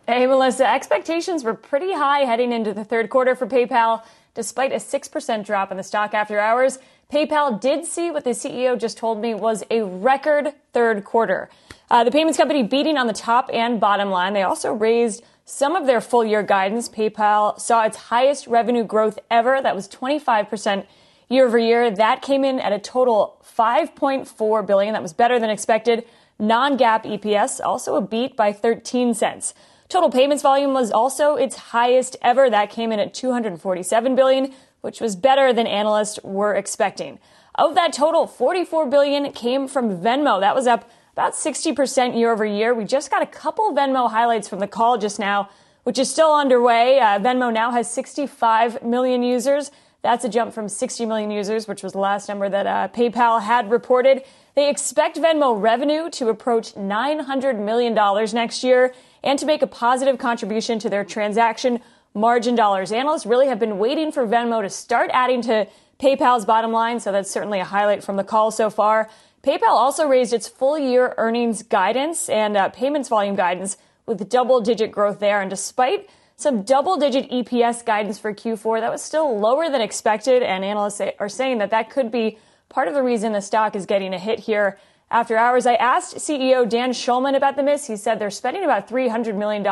[0.09, 0.67] Hey, Melissa.
[0.67, 4.03] Expectations were pretty high heading into the third quarter for PayPal.
[4.33, 6.79] Despite a 6% drop in the stock after hours,
[7.13, 11.51] PayPal did see what the CEO just told me was a record third quarter.
[11.91, 14.33] Uh, the payments company beating on the top and bottom line.
[14.33, 16.89] They also raised some of their full year guidance.
[16.89, 19.61] PayPal saw its highest revenue growth ever.
[19.61, 20.87] That was 25%
[21.29, 21.91] year over year.
[21.91, 24.93] That came in at a total 5.4 billion.
[24.93, 26.05] That was better than expected.
[26.39, 29.55] Non-GAAP EPS also a beat by 13 cents.
[29.89, 32.51] Total payments volume was also its highest ever.
[32.51, 37.19] That came in at 247 billion, which was better than analysts were expecting.
[37.55, 40.41] Of that total, 44 billion came from Venmo.
[40.41, 42.75] That was up about 60% year over year.
[42.75, 45.49] We just got a couple Venmo highlights from the call just now,
[45.85, 46.99] which is still underway.
[46.99, 49.71] Uh, Venmo now has 65 million users.
[50.05, 53.41] That's a jump from 60 million users, which was the last number that uh, PayPal
[53.41, 54.23] had reported.
[54.55, 57.95] They expect Venmo revenue to approach $900 million
[58.35, 61.81] next year and to make a positive contribution to their transaction
[62.13, 62.93] margin dollars.
[62.93, 65.67] Analysts really have been waiting for Venmo to start adding to
[65.99, 69.09] PayPal's bottom line, so that's certainly a highlight from the call so far.
[69.43, 74.61] PayPal also raised its full year earnings guidance and uh, payments volume guidance with double
[74.61, 75.41] digit growth there.
[75.41, 78.81] And despite some double digit EPS guidance for Q4.
[78.81, 82.89] That was still lower than expected, and analysts are saying that that could be part
[82.89, 84.79] of the reason the stock is getting a hit here.
[85.11, 87.87] After hours, I asked CEO Dan Schulman about the miss.
[87.87, 89.65] He said they're spending about $300 million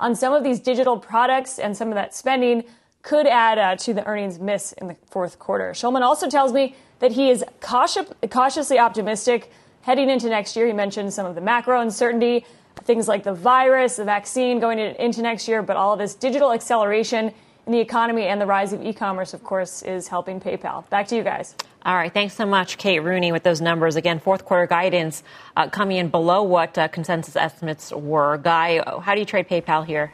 [0.00, 2.64] on some of these digital products, and some of that spending
[3.02, 5.70] could add uh, to the earnings miss in the fourth quarter.
[5.72, 9.52] Schulman also tells me that he is cautious, cautiously optimistic
[9.82, 10.66] heading into next year.
[10.66, 12.44] He mentioned some of the macro uncertainty
[12.82, 16.52] things like the virus, the vaccine going into next year, but all of this digital
[16.52, 17.32] acceleration
[17.66, 20.88] in the economy and the rise of e-commerce, of course, is helping PayPal.
[20.90, 21.54] Back to you guys.
[21.86, 22.12] All right.
[22.12, 23.96] Thanks so much, Kate Rooney, with those numbers.
[23.96, 25.22] Again, fourth quarter guidance
[25.56, 28.38] uh, coming in below what uh, consensus estimates were.
[28.38, 30.12] Guy, how do you trade PayPal here?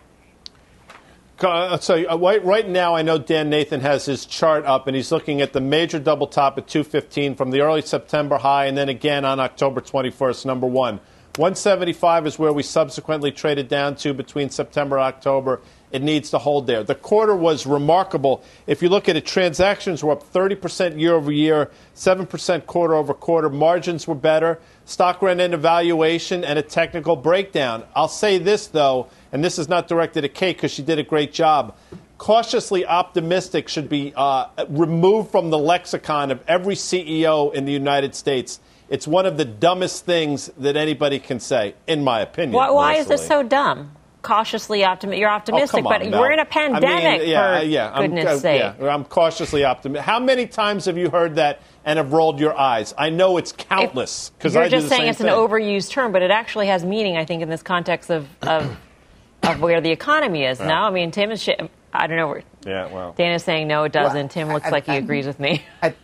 [1.40, 5.10] So uh, right, right now, I know Dan Nathan has his chart up, and he's
[5.10, 8.90] looking at the major double top at 215 from the early September high, and then
[8.90, 11.00] again on October 21st, number one.
[11.36, 15.60] 175 is where we subsequently traded down to between September and October.
[15.92, 16.82] It needs to hold there.
[16.82, 18.42] The quarter was remarkable.
[18.66, 23.14] If you look at it, transactions were up 30% year over year, 7% quarter over
[23.14, 23.48] quarter.
[23.48, 24.58] Margins were better.
[24.86, 27.84] Stock ran into valuation and a technical breakdown.
[27.94, 31.04] I'll say this, though, and this is not directed at Kate because she did a
[31.04, 31.76] great job.
[32.18, 38.16] Cautiously optimistic should be uh, removed from the lexicon of every CEO in the United
[38.16, 38.58] States.
[38.90, 42.52] It's one of the dumbest things that anybody can say, in my opinion.
[42.52, 43.92] Why, why is this so dumb?
[44.22, 45.20] Cautiously optimistic.
[45.20, 46.90] You're optimistic, oh, but we're in a pandemic.
[46.90, 48.60] I mean, yeah, yeah, goodness I'm, uh, sake.
[48.60, 50.04] Yeah, I'm cautiously optimistic.
[50.04, 52.92] How many times have you heard that and have rolled your eyes?
[52.98, 55.28] I know it's countless because I you're just saying it's thing.
[55.28, 57.16] an overused term, but it actually has meaning.
[57.16, 58.76] I think in this context of of,
[59.44, 60.66] of where the economy is Yeah.
[60.66, 60.86] now.
[60.86, 61.42] I mean, Tim is.
[61.42, 61.50] Sh-
[61.92, 62.28] I don't know.
[62.28, 63.12] where Yeah, well.
[63.16, 64.16] Dan is saying no, it doesn't.
[64.16, 65.64] Well, Tim looks I- like he I- agrees with me.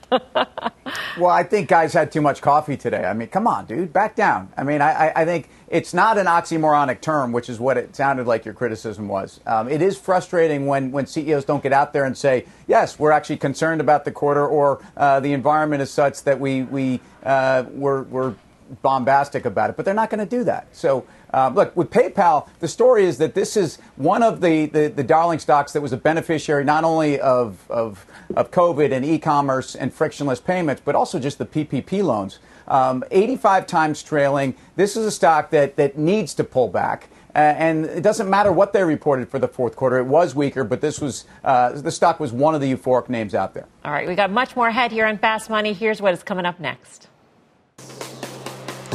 [1.18, 3.04] Well, I think guys had too much coffee today.
[3.04, 4.50] I mean, come on, dude, back down.
[4.56, 7.96] I mean, I, I- I think it's not an oxymoronic term, which is what it
[7.96, 9.40] sounded like your criticism was.
[9.46, 13.12] Um, it is frustrating when, when CEOs don't get out there and say, yes, we're
[13.12, 17.64] actually concerned about the quarter or uh, the environment is such that we, we, uh,
[17.70, 18.34] we're, we're
[18.82, 20.68] bombastic about it, but they're not going to do that.
[20.74, 24.88] So, uh, look, with PayPal, the story is that this is one of the, the,
[24.88, 29.18] the darling stocks that was a beneficiary not only of, of, of COVID and e
[29.18, 32.38] commerce and frictionless payments, but also just the PPP loans.
[32.68, 34.56] Um, 85 times trailing.
[34.74, 37.08] This is a stock that, that needs to pull back.
[37.36, 39.98] And it doesn't matter what they reported for the fourth quarter.
[39.98, 43.34] It was weaker, but this was uh, the stock was one of the euphoric names
[43.34, 43.66] out there.
[43.84, 45.74] All right, we got much more ahead here on Fast Money.
[45.74, 47.08] Here's what is coming up next.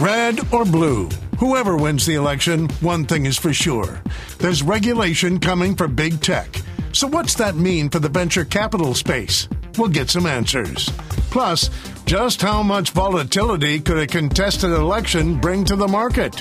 [0.01, 4.01] Red or blue, whoever wins the election, one thing is for sure.
[4.39, 6.59] There's regulation coming for big tech.
[6.91, 9.47] So, what's that mean for the venture capital space?
[9.77, 10.89] We'll get some answers.
[11.29, 11.69] Plus,
[12.05, 16.39] just how much volatility could a contested election bring to the market?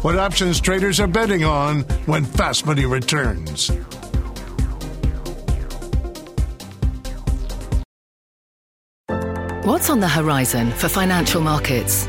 [0.00, 3.68] What options traders are betting on when Fast Money returns.
[9.66, 12.08] What's on the horizon for financial markets?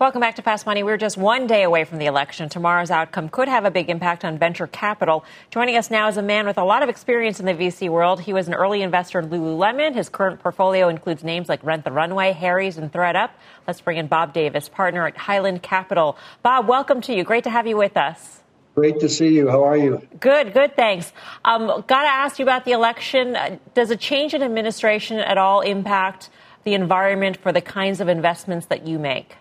[0.00, 0.84] Welcome back to Fast Money.
[0.84, 2.48] We're just one day away from the election.
[2.48, 5.24] Tomorrow's outcome could have a big impact on venture capital.
[5.50, 8.20] Joining us now is a man with a lot of experience in the VC world.
[8.20, 9.96] He was an early investor in Lululemon.
[9.96, 13.30] His current portfolio includes names like Rent the Runway, Harry's, and thredUP.
[13.66, 16.16] Let's bring in Bob Davis, partner at Highland Capital.
[16.44, 17.24] Bob, welcome to you.
[17.24, 18.44] Great to have you with us.
[18.76, 19.48] Great to see you.
[19.48, 20.06] How are you?
[20.20, 21.12] Good, good, thanks.
[21.44, 23.34] Um, Got to ask you about the election.
[23.34, 26.30] Uh, Does a change in administration at all impact
[26.62, 29.34] the environment for the kinds of investments that you make?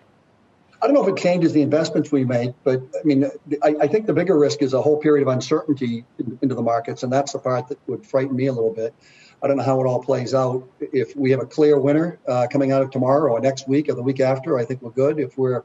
[0.82, 3.30] I don't know if it changes the investments we make, but I mean,
[3.64, 6.62] I, I think the bigger risk is a whole period of uncertainty in, into the
[6.62, 8.94] markets, and that's the part that would frighten me a little bit.
[9.42, 10.68] I don't know how it all plays out.
[10.80, 13.94] If we have a clear winner uh, coming out of tomorrow or next week or
[13.94, 15.20] the week after, I think we're good.
[15.20, 15.64] If we're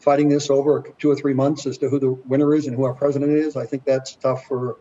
[0.00, 2.84] fighting this over two or three months as to who the winner is and who
[2.84, 4.76] our president is, I think that's tough for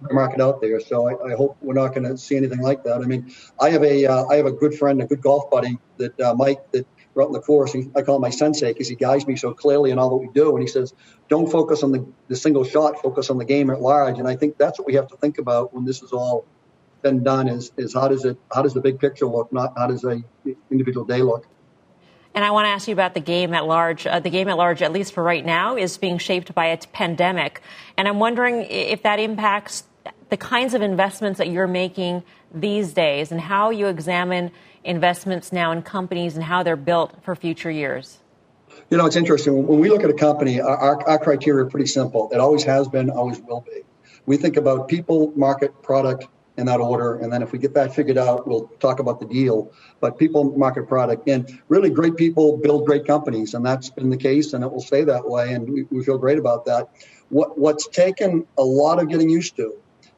[0.00, 0.80] the market out there.
[0.80, 3.02] So I, I hope we're not going to see anything like that.
[3.02, 5.78] I mean, I have a uh, I have a good friend, a good golf buddy
[5.98, 6.86] that uh, Mike that
[7.20, 7.72] out in the course.
[7.72, 10.16] He, I call him my sensei because he guides me so clearly in all that
[10.16, 10.56] we do.
[10.56, 10.94] And he says,
[11.28, 14.18] don't focus on the, the single shot, focus on the game at large.
[14.18, 16.46] And I think that's what we have to think about when this is all
[17.02, 19.88] been done is, is how does it, how does the big picture look, not how
[19.88, 20.22] does a
[20.70, 21.46] individual day look.
[22.34, 24.06] And I want to ask you about the game at large.
[24.06, 26.78] Uh, the game at large, at least for right now, is being shaped by a
[26.78, 27.60] pandemic.
[27.98, 29.84] And I'm wondering if that impacts
[30.30, 32.22] the kinds of investments that you're making
[32.54, 34.50] these days and how you examine
[34.84, 38.18] investments now in companies and how they're built for future years?
[38.90, 39.66] You know, it's interesting.
[39.66, 42.30] When we look at a company, our, our criteria are pretty simple.
[42.32, 43.82] It always has been, always will be.
[44.26, 47.16] We think about people, market, product, in that order.
[47.16, 49.72] And then if we get that figured out, we'll talk about the deal.
[50.00, 54.16] But people, market, product, and really great people build great companies, and that's been the
[54.16, 55.52] case, and it will stay that way.
[55.54, 56.90] And we, we feel great about that.
[57.30, 59.74] What what's taken a lot of getting used to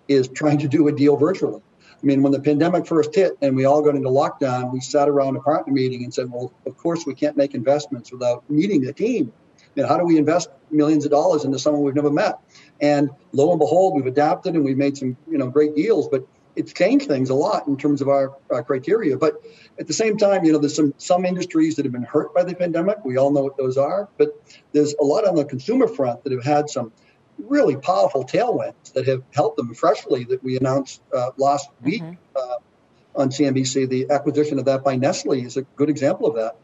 [0.08, 1.62] is trying to do a deal virtually.
[2.04, 5.08] I mean, when the pandemic first hit and we all got into lockdown, we sat
[5.08, 8.82] around a partner meeting and said, well, of course, we can't make investments without meeting
[8.82, 9.32] the team.
[9.74, 12.38] You know, how do we invest millions of dollars into someone we've never met?
[12.78, 16.26] And lo and behold, we've adapted and we've made some, you know, great deals, but
[16.56, 19.16] it's changed things a lot in terms of our, our criteria.
[19.16, 19.36] But
[19.78, 22.44] at the same time, you know, there's some some industries that have been hurt by
[22.44, 23.02] the pandemic.
[23.02, 24.28] We all know what those are, but
[24.72, 26.92] there's a lot on the consumer front that have had some
[27.48, 33.20] really powerful tailwinds that have helped them Freshly that we announced uh, last week mm-hmm.
[33.20, 33.88] on CNBC.
[33.88, 36.56] The acquisition of that by Nestle is a good example of that.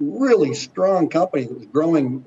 [0.00, 2.24] Really strong company that was growing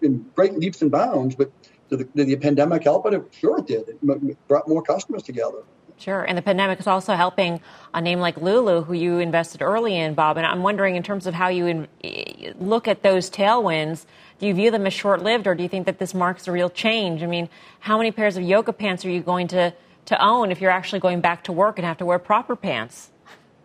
[0.00, 1.50] in great leaps and bounds, but
[1.88, 3.22] did the, did the pandemic help it?
[3.38, 3.88] Sure, it did.
[3.88, 5.62] It brought more customers together.
[6.02, 6.24] Sure.
[6.24, 7.60] And the pandemic is also helping
[7.94, 10.36] a name like Lulu, who you invested early in, Bob.
[10.36, 14.04] And I'm wondering, in terms of how you in, eh, look at those tailwinds,
[14.40, 16.52] do you view them as short lived or do you think that this marks a
[16.52, 17.22] real change?
[17.22, 19.72] I mean, how many pairs of yoga pants are you going to,
[20.06, 23.11] to own if you're actually going back to work and have to wear proper pants?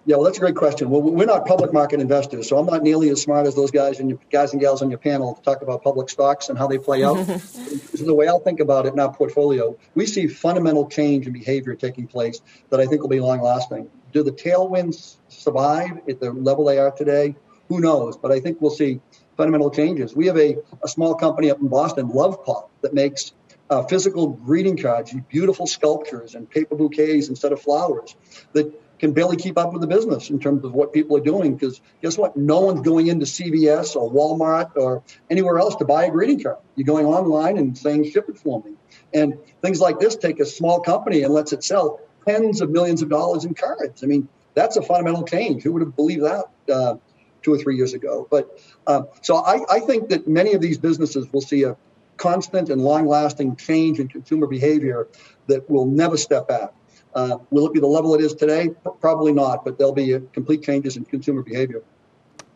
[0.08, 0.90] Yeah, well, that's a great question.
[0.90, 4.00] Well, we're not public market investors, so I'm not nearly as smart as those guys
[4.00, 6.78] and guys and gals on your panel to talk about public stocks and how they
[6.78, 7.16] play out.
[7.94, 11.76] the way I'll think about it in our portfolio, we see fundamental change in behavior
[11.76, 12.40] taking place
[12.70, 13.90] that I think will be long lasting.
[14.14, 17.36] Do the tailwinds survive at the level they are today?
[17.68, 18.16] Who knows?
[18.16, 19.02] But I think we'll see
[19.36, 20.16] fundamental changes.
[20.16, 23.34] We have a, a small company up in Boston, Lovepop, that makes
[23.70, 28.16] uh, physical greeting cards, beautiful sculptures and paper bouquets instead of flowers
[28.54, 31.56] that can barely keep up with the business in terms of what people are doing.
[31.56, 32.36] Because guess what?
[32.36, 36.58] No one's going into CVS or Walmart or anywhere else to buy a greeting card.
[36.76, 38.74] You're going online and saying, ship it for me.
[39.14, 43.02] And things like this take a small company and lets it sell tens of millions
[43.02, 44.04] of dollars in cards.
[44.04, 45.64] I mean, that's a fundamental change.
[45.64, 46.46] Who would have believed that?
[46.72, 46.96] Uh,
[47.44, 48.28] two or three years ago.
[48.30, 51.78] But um, so I, I think that many of these businesses will see a
[52.18, 55.08] constant and long lasting change in consumer behavior
[55.48, 56.74] that will never step back.
[57.14, 58.70] Uh, will it be the level it is today?
[59.00, 61.82] Probably not, but there'll be complete changes in consumer behavior.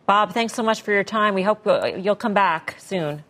[0.05, 1.33] Bob, thanks so much for your time.
[1.33, 3.23] We hope uh, you'll come back soon.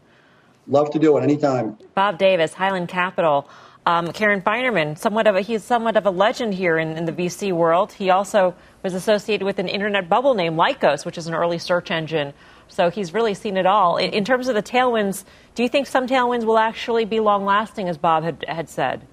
[0.68, 1.78] Love to do it anytime.
[1.96, 3.50] Bob Davis, Highland Capital.
[3.86, 7.12] Um, Karen Finerman, somewhat of a, he's somewhat of a legend here in, in, the
[7.12, 7.94] VC world.
[7.94, 8.54] He also
[8.84, 12.34] was associated with an internet bubble named Lycos, which is an early search engine.
[12.68, 13.98] So he's really seen it all.
[13.98, 17.44] In, in terms of the tailwinds, do you think some tailwinds will actually be long
[17.44, 19.08] lasting, as Bob had, had said?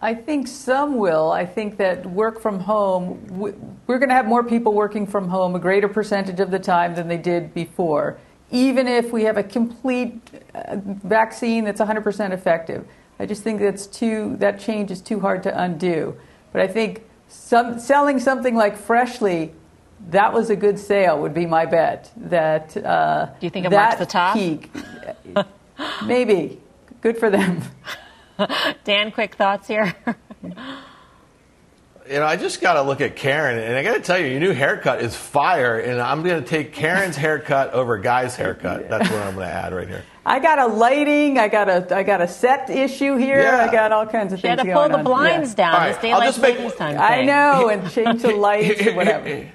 [0.00, 1.32] I think some will.
[1.32, 3.26] I think that work from home,
[3.86, 6.94] we're going to have more people working from home a greater percentage of the time
[6.94, 8.18] than they did before
[8.50, 10.20] even if we have a complete
[10.54, 12.86] uh, vaccine that's 100% effective.
[13.18, 16.16] I just think that's too, that change is too hard to undo.
[16.52, 19.52] But I think some, selling something like Freshly,
[20.10, 22.12] that was a good sale, would be my bet.
[22.16, 24.34] That uh, Do you think it marks the top?
[24.34, 24.70] Peak,
[26.04, 26.60] maybe.
[27.00, 27.62] Good for them.
[28.84, 29.94] Dan, quick thoughts here.
[30.42, 30.50] you
[32.08, 34.40] know, I just got to look at Karen, and I got to tell you, your
[34.40, 38.88] new haircut is fire, and I'm going to take Karen's haircut over Guy's haircut.
[38.88, 40.04] That's what I'm going to add right here.
[40.24, 43.40] I got a lighting, I got a, I got a set issue here.
[43.40, 43.64] Yeah.
[43.64, 44.60] I got all kinds of she things.
[44.60, 45.56] Had to pull the blinds yeah.
[45.56, 45.74] down.
[45.74, 46.98] Right, this daylight savings time.
[46.98, 49.46] I know, and change the lights or whatever.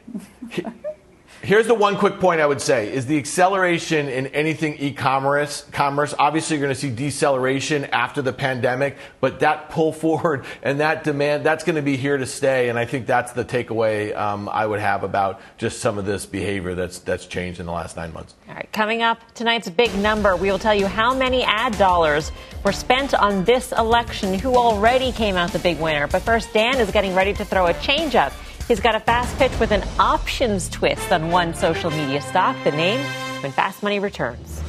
[1.43, 5.65] Here's the one quick point I would say is the acceleration in anything e-commerce.
[5.71, 10.79] Commerce, obviously, you're going to see deceleration after the pandemic, but that pull forward and
[10.81, 12.69] that demand, that's going to be here to stay.
[12.69, 16.27] And I think that's the takeaway um, I would have about just some of this
[16.27, 18.35] behavior that's that's changed in the last nine months.
[18.47, 22.31] All right, coming up tonight's big number, we will tell you how many ad dollars
[22.63, 26.05] were spent on this election, who already came out the big winner.
[26.05, 28.31] But first, Dan is getting ready to throw a changeup.
[28.67, 32.55] He's got a fast pitch with an options twist on one social media stock.
[32.63, 32.99] The name
[33.41, 34.61] when Fast Money returns.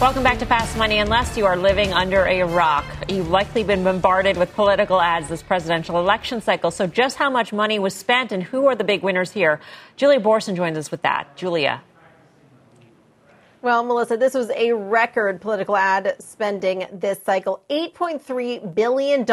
[0.00, 0.98] Welcome back to Fast Money.
[0.98, 5.42] Unless you are living under a rock, you've likely been bombarded with political ads this
[5.42, 6.70] presidential election cycle.
[6.70, 9.60] So, just how much money was spent and who are the big winners here?
[9.96, 11.36] Julia Boorstin joins us with that.
[11.36, 11.82] Julia.
[13.60, 17.64] Well, Melissa, this was a record political ad spending this cycle.
[17.68, 19.26] $8.3 billion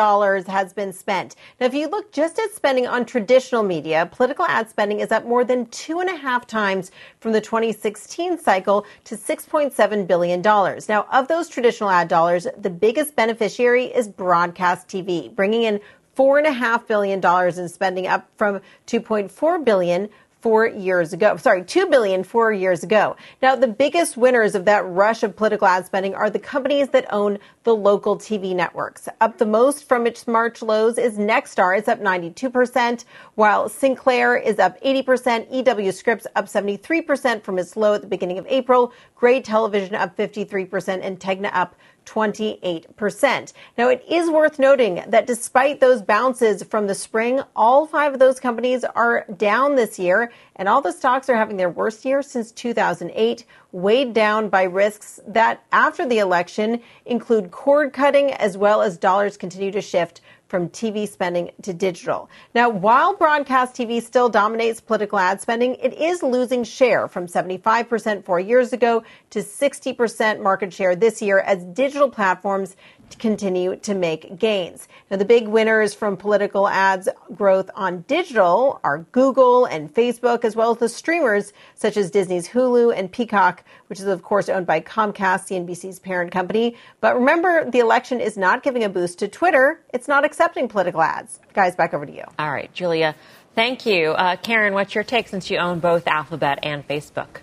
[0.48, 1.36] has been spent.
[1.60, 5.26] Now, if you look just at spending on traditional media, political ad spending is up
[5.26, 10.42] more than two and a half times from the 2016 cycle to $6.7 billion.
[10.42, 15.80] Now, of those traditional ad dollars, the biggest beneficiary is broadcast TV, bringing in
[16.18, 20.10] $4.5 billion in spending up from $2.4 billion
[20.46, 21.36] four years ago.
[21.38, 23.16] Sorry, two billion four years ago.
[23.42, 27.12] Now, the biggest winners of that rush of political ad spending are the companies that
[27.12, 29.10] own the local TV networks.
[29.22, 31.76] Up the most from its March lows is Nexstar.
[31.76, 37.96] It's up 92%, while Sinclair is up 80%, EW Scripps up 73% from its low
[37.96, 41.76] at the beginning of April, Gray Television up 53%, and Tegna up
[42.06, 43.54] 28%.
[43.78, 48.20] Now, it is worth noting that despite those bounces from the spring, all five of
[48.20, 52.22] those companies are down this year, and all the stocks are having their worst year
[52.22, 58.82] since 2008, weighed down by risks that after the election include cord cutting as well
[58.82, 62.30] as dollars continue to shift from TV spending to digital.
[62.54, 68.24] Now, while broadcast TV still dominates political ad spending, it is losing share from 75%
[68.24, 72.76] four years ago to 60% market share this year as digital platforms
[73.20, 74.88] continue to make gains.
[75.10, 80.56] Now, the big winners from political ads growth on digital are Google and Facebook, as
[80.56, 84.66] well as the streamers such as Disney's Hulu and Peacock, which is, of course, owned
[84.66, 86.76] by Comcast, CNBC's parent company.
[87.02, 89.82] But remember, the election is not giving a boost to Twitter.
[89.94, 91.40] It's not accepting political ads.
[91.54, 92.24] Guys, back over to you.
[92.40, 93.16] All right, Julia.
[93.56, 94.12] Thank you.
[94.12, 97.38] Uh, Karen, what's your take since you own both Alphabet and Facebook?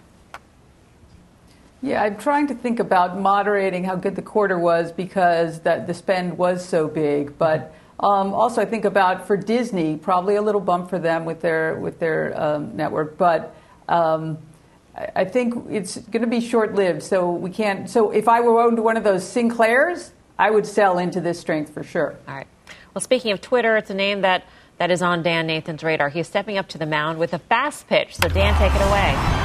[1.83, 5.95] Yeah, I'm trying to think about moderating how good the quarter was because that the
[5.95, 7.37] spend was so big.
[7.37, 11.41] But um, also, I think about for Disney, probably a little bump for them with
[11.41, 13.19] their with their um, network.
[13.19, 13.57] But
[13.89, 14.39] um,
[14.95, 17.03] I think it's going to be short lived.
[17.03, 17.91] So we can't.
[17.91, 21.75] So if I were owned one of those Sinclairs, I would sell into this strength
[21.75, 22.17] for sure.
[22.29, 22.47] All right.
[22.95, 24.45] Well, speaking of Twitter, it's a name that
[24.79, 26.11] that is on Dan Nathan's radar.
[26.11, 28.15] He's stepping up to the mound with a fast pitch.
[28.15, 29.42] So Dan, take it away.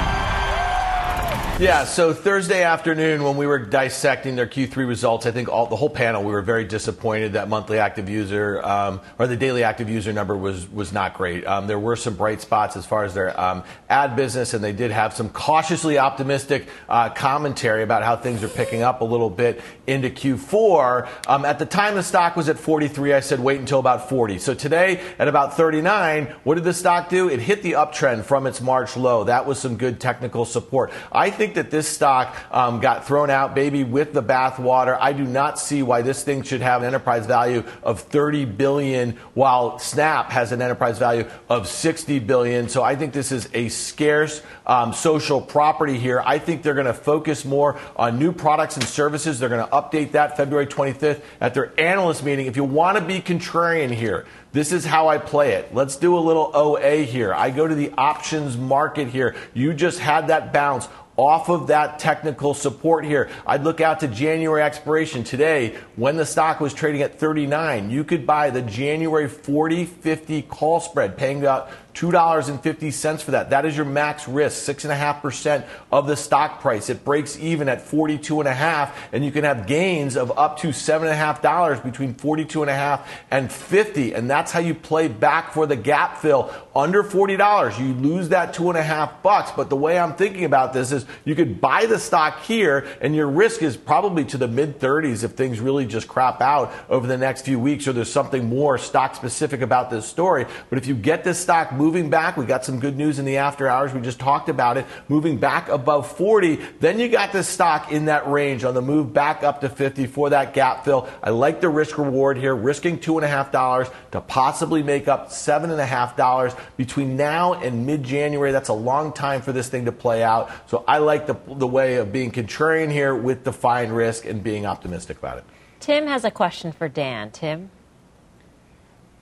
[1.59, 5.75] Yeah, so Thursday afternoon when we were dissecting their Q3 results, I think all, the
[5.75, 9.89] whole panel we were very disappointed that monthly active user um, or the daily active
[9.89, 11.47] user number was was not great.
[11.47, 14.71] Um, there were some bright spots as far as their um, ad business, and they
[14.71, 19.31] did have some cautiously optimistic uh, commentary about how things are picking up a little
[19.31, 21.09] bit into Q4.
[21.27, 24.37] Um, at the time the stock was at 43, I said wait until about 40.
[24.37, 27.29] So today at about 39, what did the stock do?
[27.29, 29.23] It hit the uptrend from its March low.
[29.23, 30.91] That was some good technical support.
[31.11, 34.97] I think think that this stock um, got thrown out, baby, with the bathwater.
[34.99, 39.11] I do not see why this thing should have an enterprise value of 30 billion,
[39.33, 42.67] while Snap has an enterprise value of 60 billion.
[42.67, 46.21] So I think this is a scarce um, social property here.
[46.25, 49.39] I think they're going to focus more on new products and services.
[49.39, 52.47] They're going to update that February 25th at their analyst meeting.
[52.47, 55.73] If you want to be contrarian here, this is how I play it.
[55.73, 57.33] Let's do a little OA here.
[57.33, 59.35] I go to the options market here.
[59.53, 60.87] You just had that bounce
[61.17, 63.29] off of that technical support here.
[63.45, 67.89] I'd look out to January expiration today when the stock was trading at 39.
[67.89, 73.49] You could buy the January 40 50 call spread, paying about $2.50 for that.
[73.49, 76.91] That is your max risk, 6.5% of the stock price.
[76.91, 82.13] It breaks even at 42.5 and you can have gains of up to $7.5 between
[82.13, 84.13] 42.5 and 50.
[84.13, 87.79] And that's how you play back for the gap fill under $40.
[87.79, 89.49] You lose that two and a half bucks.
[89.51, 93.15] But the way I'm thinking about this is you could buy the stock here and
[93.15, 97.07] your risk is probably to the mid 30s if things really just crap out over
[97.07, 100.45] the next few weeks or there's something more stock specific about this story.
[100.69, 102.35] But if you get this stock moving, moving back.
[102.35, 103.93] We got some good news in the after hours.
[103.93, 104.85] We just talked about it.
[105.07, 106.59] Moving back above 40.
[106.81, 110.05] Then you got this stock in that range on the move back up to 50
[110.07, 111.07] for that gap fill.
[111.23, 117.53] I like the risk reward here, risking $2.5 to possibly make up $7.5 between now
[117.53, 118.51] and mid January.
[118.51, 120.51] That's a long time for this thing to play out.
[120.69, 124.65] So I like the, the way of being contrarian here with defined risk and being
[124.65, 125.45] optimistic about it.
[125.79, 127.31] Tim has a question for Dan.
[127.31, 127.69] Tim?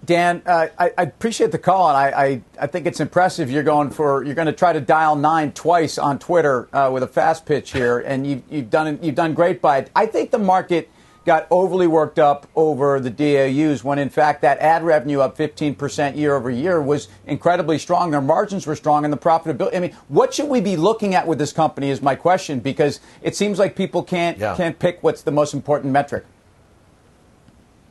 [0.05, 3.49] Dan, uh, I, I, appreciate the call, and I, I, I, think it's impressive.
[3.49, 7.01] You're going for you're going to try to dial nine twice on Twitter uh, with
[7.01, 9.91] a fast pitch here, and you, you've done you've done great by it.
[9.95, 10.89] I think the market
[11.25, 16.15] got overly worked up over the DAUs when in fact that ad revenue up 15%
[16.15, 18.11] year over year was incredibly strong.
[18.11, 19.75] Their margins were strong and the profitability.
[19.75, 22.99] I mean, what should we be looking at with this company is my question because
[23.23, 24.55] it seems like people can't yeah.
[24.55, 26.25] can't pick what's the most important metric.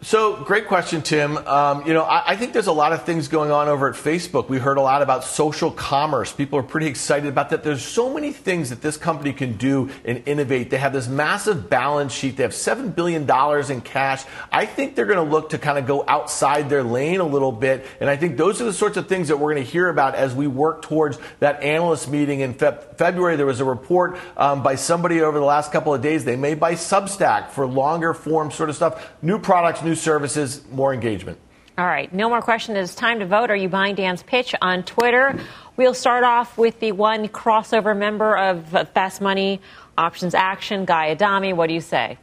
[0.04, 1.38] So, great question, Tim.
[1.38, 3.94] Um, you know, I, I, think there's a lot of things going on over at
[3.94, 4.50] Facebook.
[4.50, 6.30] We heard a lot about social commerce.
[6.30, 7.64] People are pretty excited about that.
[7.64, 10.68] There's so many things that this company can do and innovate.
[10.68, 12.36] They have this massive balance sheet.
[12.36, 14.24] They have $7 billion in cash.
[14.52, 17.50] I think they're going to look to kind of go outside their lane a little
[17.50, 17.86] bit.
[17.98, 20.16] And I think those are the sorts of things that we're going to hear about
[20.16, 23.36] as we work towards that analyst meeting in fe- February.
[23.36, 26.26] There was a report um, by somebody over the last couple of days.
[26.26, 29.10] They may buy Substack for longer form sort of stuff.
[29.22, 31.38] New products, new services, more engagement.
[31.76, 32.76] All right, no more question.
[32.76, 33.50] It's time to vote.
[33.50, 35.38] Are you buying Dan's pitch on Twitter?
[35.76, 39.60] We'll start off with the one crossover member of Fast Money
[39.98, 41.52] Options Action, Guy Adami.
[41.52, 42.18] What do you say?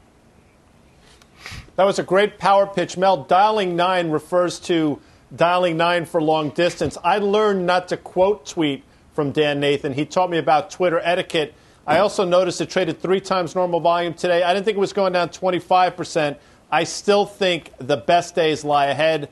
[1.76, 2.98] That was a great power pitch.
[2.98, 5.02] Mel, dialing nine refers to
[5.36, 6.98] dialing nine for long distance.
[7.04, 9.94] I learned not to quote tweet from Dan Nathan.
[9.94, 11.54] He taught me about Twitter etiquette.
[11.86, 14.44] I also noticed it traded three times normal volume today.
[14.44, 16.38] I didn't think it was going down 25%.
[16.72, 19.30] I still think the best days lie ahead.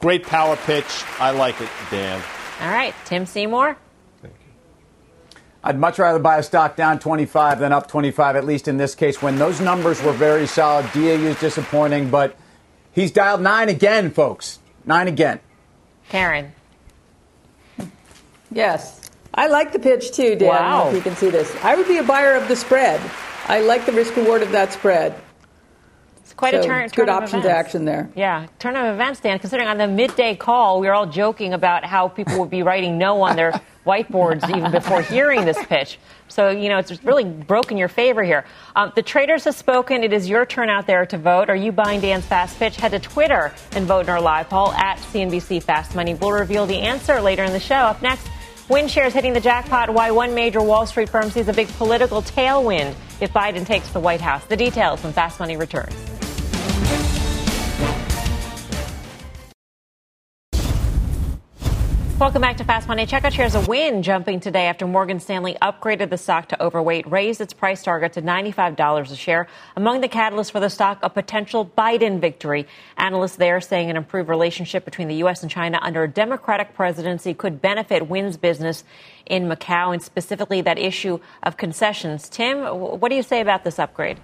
[0.00, 1.04] Great power pitch.
[1.18, 2.22] I like it, Dan.
[2.62, 3.76] All right, Tim Seymour.
[5.62, 8.94] I'd much rather buy a stock down 25 than up 25, at least in this
[8.94, 10.86] case, when those numbers were very solid.
[10.94, 12.36] DAU is disappointing, but
[12.92, 14.60] he's dialed nine again, folks.
[14.86, 15.40] Nine again.
[16.08, 16.52] Karen.
[18.50, 19.10] Yes.
[19.34, 20.48] I like the pitch too, Dan.
[20.48, 20.88] Wow.
[20.88, 21.54] If you can see this.
[21.62, 22.98] I would be a buyer of the spread.
[23.46, 25.14] I like the risk reward of that spread
[26.38, 26.88] quite so a turn.
[26.88, 28.08] Good turn options action there.
[28.14, 29.38] Yeah, turn of events, Dan.
[29.38, 32.96] Considering on the midday call, we were all joking about how people would be writing
[32.96, 35.98] no on their whiteboards even before hearing this pitch.
[36.28, 38.44] So you know it's really broken your favor here.
[38.76, 40.04] Um, the traders have spoken.
[40.04, 41.50] It is your turn out there to vote.
[41.50, 42.76] Are you buying Dan's fast pitch?
[42.76, 46.14] Head to Twitter and vote in our live poll at CNBC Fast Money.
[46.14, 47.74] We'll reveal the answer later in the show.
[47.74, 48.28] Up next.
[48.68, 49.88] Wynn shares hitting the jackpot.
[49.88, 54.00] Why one major Wall Street firm sees a big political tailwind if Biden takes the
[54.00, 54.44] White House.
[54.44, 56.17] The details when Fast Money returns.
[62.18, 63.06] Welcome back to Fast Money.
[63.06, 67.40] Checkout shares a Wynn jumping today after Morgan Stanley upgraded the stock to overweight, raised
[67.40, 69.46] its price target to $95 a share.
[69.76, 72.66] Among the catalysts for the stock, a potential Biden victory.
[72.96, 75.42] Analysts there saying an improved relationship between the U.S.
[75.42, 78.82] and China under a Democratic presidency could benefit Wynn's business
[79.24, 82.28] in Macau and specifically that issue of concessions.
[82.28, 84.18] Tim, what do you say about this upgrade?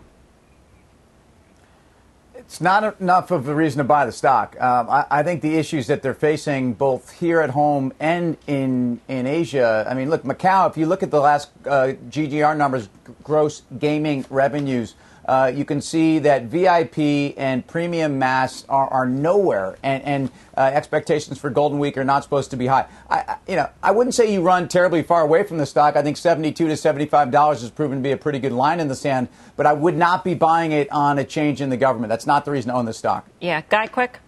[2.34, 4.60] It's not enough of a reason to buy the stock.
[4.60, 9.00] Um, I, I, think the issues that they're facing both here at home and in
[9.08, 9.86] in Asia.
[9.88, 10.68] I mean, look, Macau.
[10.68, 12.88] If you look at the last uh, GGR numbers,
[13.22, 14.94] gross gaming revenues
[15.26, 20.60] uh, you can see that VIP and premium mass are, are nowhere, and, and uh,
[20.60, 22.86] expectations for Golden Week are not supposed to be high.
[23.08, 25.96] I, I, you know, I wouldn't say you run terribly far away from the stock.
[25.96, 28.88] I think seventy-two to seventy-five dollars has proven to be a pretty good line in
[28.88, 32.10] the sand, but I would not be buying it on a change in the government.
[32.10, 33.26] That's not the reason to own the stock.
[33.40, 34.18] Yeah, Guy, quick.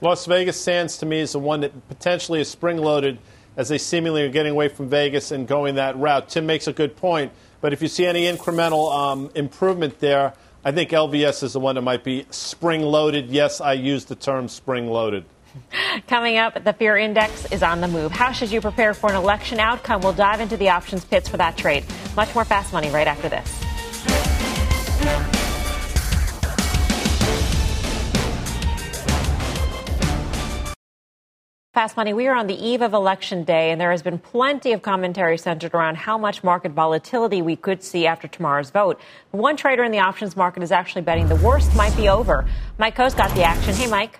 [0.00, 3.18] Las Vegas Sands to me is the one that potentially is spring-loaded
[3.56, 6.30] as they seemingly are getting away from Vegas and going that route.
[6.30, 7.32] Tim makes a good point.
[7.60, 10.34] But if you see any incremental um, improvement there,
[10.64, 13.30] I think LVS is the one that might be spring loaded.
[13.30, 15.24] Yes, I use the term spring loaded.
[16.06, 18.12] Coming up, the fear index is on the move.
[18.12, 20.00] How should you prepare for an election outcome?
[20.02, 21.84] We'll dive into the options pits for that trade.
[22.16, 23.69] Much more fast money right after this.
[31.72, 34.72] Fast Money, we are on the eve of election day, and there has been plenty
[34.72, 39.00] of commentary centered around how much market volatility we could see after tomorrow's vote.
[39.30, 42.44] One trader in the options market is actually betting the worst might be over.
[42.78, 43.72] Mike Khouw's got the action.
[43.72, 44.18] Hey, Mike.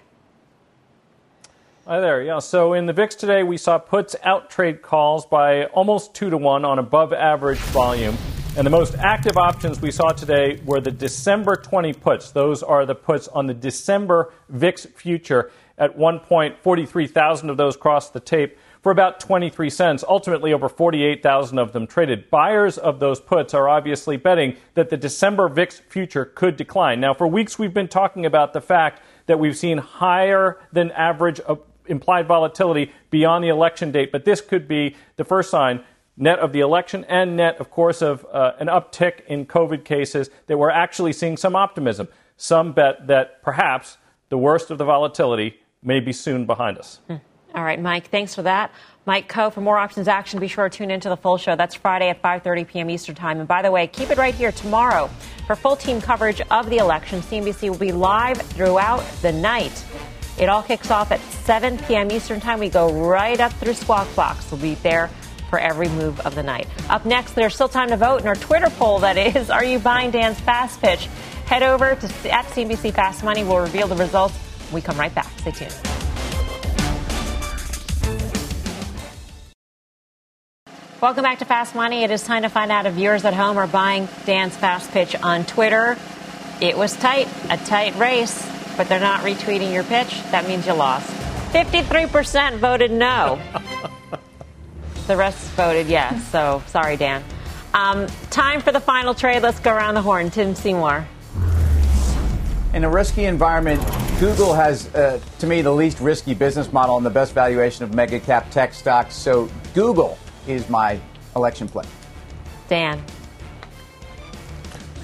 [1.88, 2.22] Hi there.
[2.22, 2.38] Yeah.
[2.38, 6.36] So in the VIX today, we saw puts out trade calls by almost two to
[6.36, 8.16] one on above average volume.
[8.56, 12.30] And the most active options we saw today were the December 20 puts.
[12.30, 15.50] Those are the puts on the December VIX future.
[15.80, 20.04] At one point, 43,000 of those crossed the tape for about 23 cents.
[20.06, 22.28] Ultimately, over 48,000 of them traded.
[22.28, 27.00] Buyers of those puts are obviously betting that the December VIX future could decline.
[27.00, 31.40] Now, for weeks, we've been talking about the fact that we've seen higher than average
[31.48, 31.56] uh,
[31.86, 35.82] implied volatility beyond the election date, but this could be the first sign
[36.16, 40.28] net of the election and net, of course, of uh, an uptick in COVID cases
[40.46, 42.06] that we're actually seeing some optimism.
[42.36, 43.96] Some bet that perhaps
[44.28, 47.00] the worst of the volatility may be soon behind us.
[47.06, 47.16] Hmm.
[47.54, 48.70] All right, Mike, thanks for that.
[49.06, 51.56] Mike Khouw, for more options action, be sure to tune into the full show.
[51.56, 52.90] That's Friday at 5.30 p.m.
[52.90, 53.40] Eastern Time.
[53.40, 55.10] And by the way, keep it right here tomorrow
[55.46, 57.20] for full team coverage of the election.
[57.22, 59.84] CNBC will be live throughout the night.
[60.38, 62.12] It all kicks off at 7 p.m.
[62.12, 62.60] Eastern Time.
[62.60, 64.50] We go right up through Squawk Box.
[64.52, 65.10] We'll be there
[65.48, 66.68] for every move of the night.
[66.88, 69.80] Up next, there's still time to vote in our Twitter poll that is, are you
[69.80, 71.06] buying Dan's fast pitch?
[71.46, 73.42] Head over to at CNBC Fast Money.
[73.42, 74.38] We'll reveal the results.
[74.72, 75.30] We come right back.
[75.38, 75.74] Stay tuned.
[81.00, 82.04] Welcome back to Fast Money.
[82.04, 85.16] It is time to find out if viewers at home are buying Dan's fast pitch
[85.16, 85.96] on Twitter.
[86.60, 88.46] It was tight, a tight race,
[88.76, 90.22] but they're not retweeting your pitch.
[90.30, 91.10] That means you lost.
[91.52, 93.40] 53% voted no.
[95.06, 96.22] the rest voted yes.
[96.28, 97.24] So sorry, Dan.
[97.72, 99.42] Um, time for the final trade.
[99.42, 100.30] Let's go around the horn.
[100.30, 101.08] Tim Seymour.
[102.72, 103.80] In a risky environment,
[104.20, 107.94] Google has, uh, to me, the least risky business model and the best valuation of
[107.94, 109.16] mega cap tech stocks.
[109.16, 110.16] So Google
[110.46, 111.00] is my
[111.34, 111.84] election play.
[112.68, 113.02] Dan.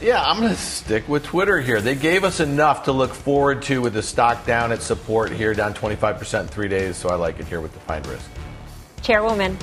[0.00, 1.80] Yeah, I'm going to stick with Twitter here.
[1.80, 5.52] They gave us enough to look forward to with the stock down at support here,
[5.52, 6.96] down 25% in three days.
[6.96, 8.30] So I like it here with the fine risk.
[9.02, 9.58] Chairwoman.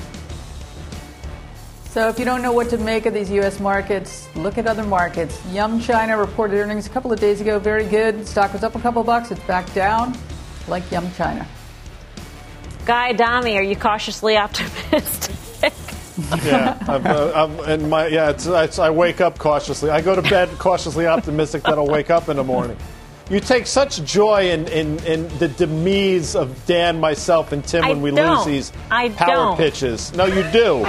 [1.94, 3.60] So if you don't know what to make of these U.S.
[3.60, 5.40] markets, look at other markets.
[5.52, 8.26] Yum China reported earnings a couple of days ago, very good.
[8.26, 9.30] Stock was up a couple bucks.
[9.30, 10.18] It's back down,
[10.66, 11.46] like Yum China.
[12.84, 15.72] Guy Adami, are you cautiously optimistic?
[16.44, 19.90] yeah, I'm, uh, I'm, and my yeah, it's, it's, I wake up cautiously.
[19.90, 22.76] I go to bed cautiously optimistic that I'll wake up in the morning.
[23.30, 27.90] You take such joy in, in, in the demise of Dan, myself, and Tim I
[27.90, 28.38] when we don't.
[28.38, 29.56] lose these I power don't.
[29.56, 30.12] pitches.
[30.14, 30.84] No, you do.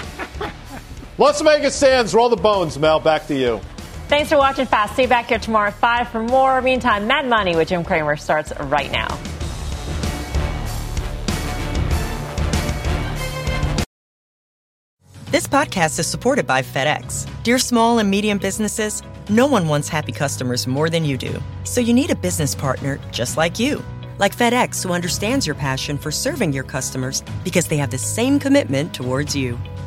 [1.18, 3.00] Las Vegas Sands, roll the bones, Mel.
[3.00, 3.62] Back to you.
[4.10, 4.96] Thanks for watching Fast.
[4.96, 6.62] See you back here tomorrow at 5 for more.
[6.62, 9.08] Meantime, Mad Money with Jim Cramer starts right now.
[15.32, 17.28] This podcast is supported by FedEx.
[17.44, 21.42] Dear small and medium businesses, no one wants happy customers more than you do.
[21.64, 23.84] So you need a business partner just like you.
[24.18, 28.40] Like FedEx, who understands your passion for serving your customers because they have the same
[28.40, 29.58] commitment towards you.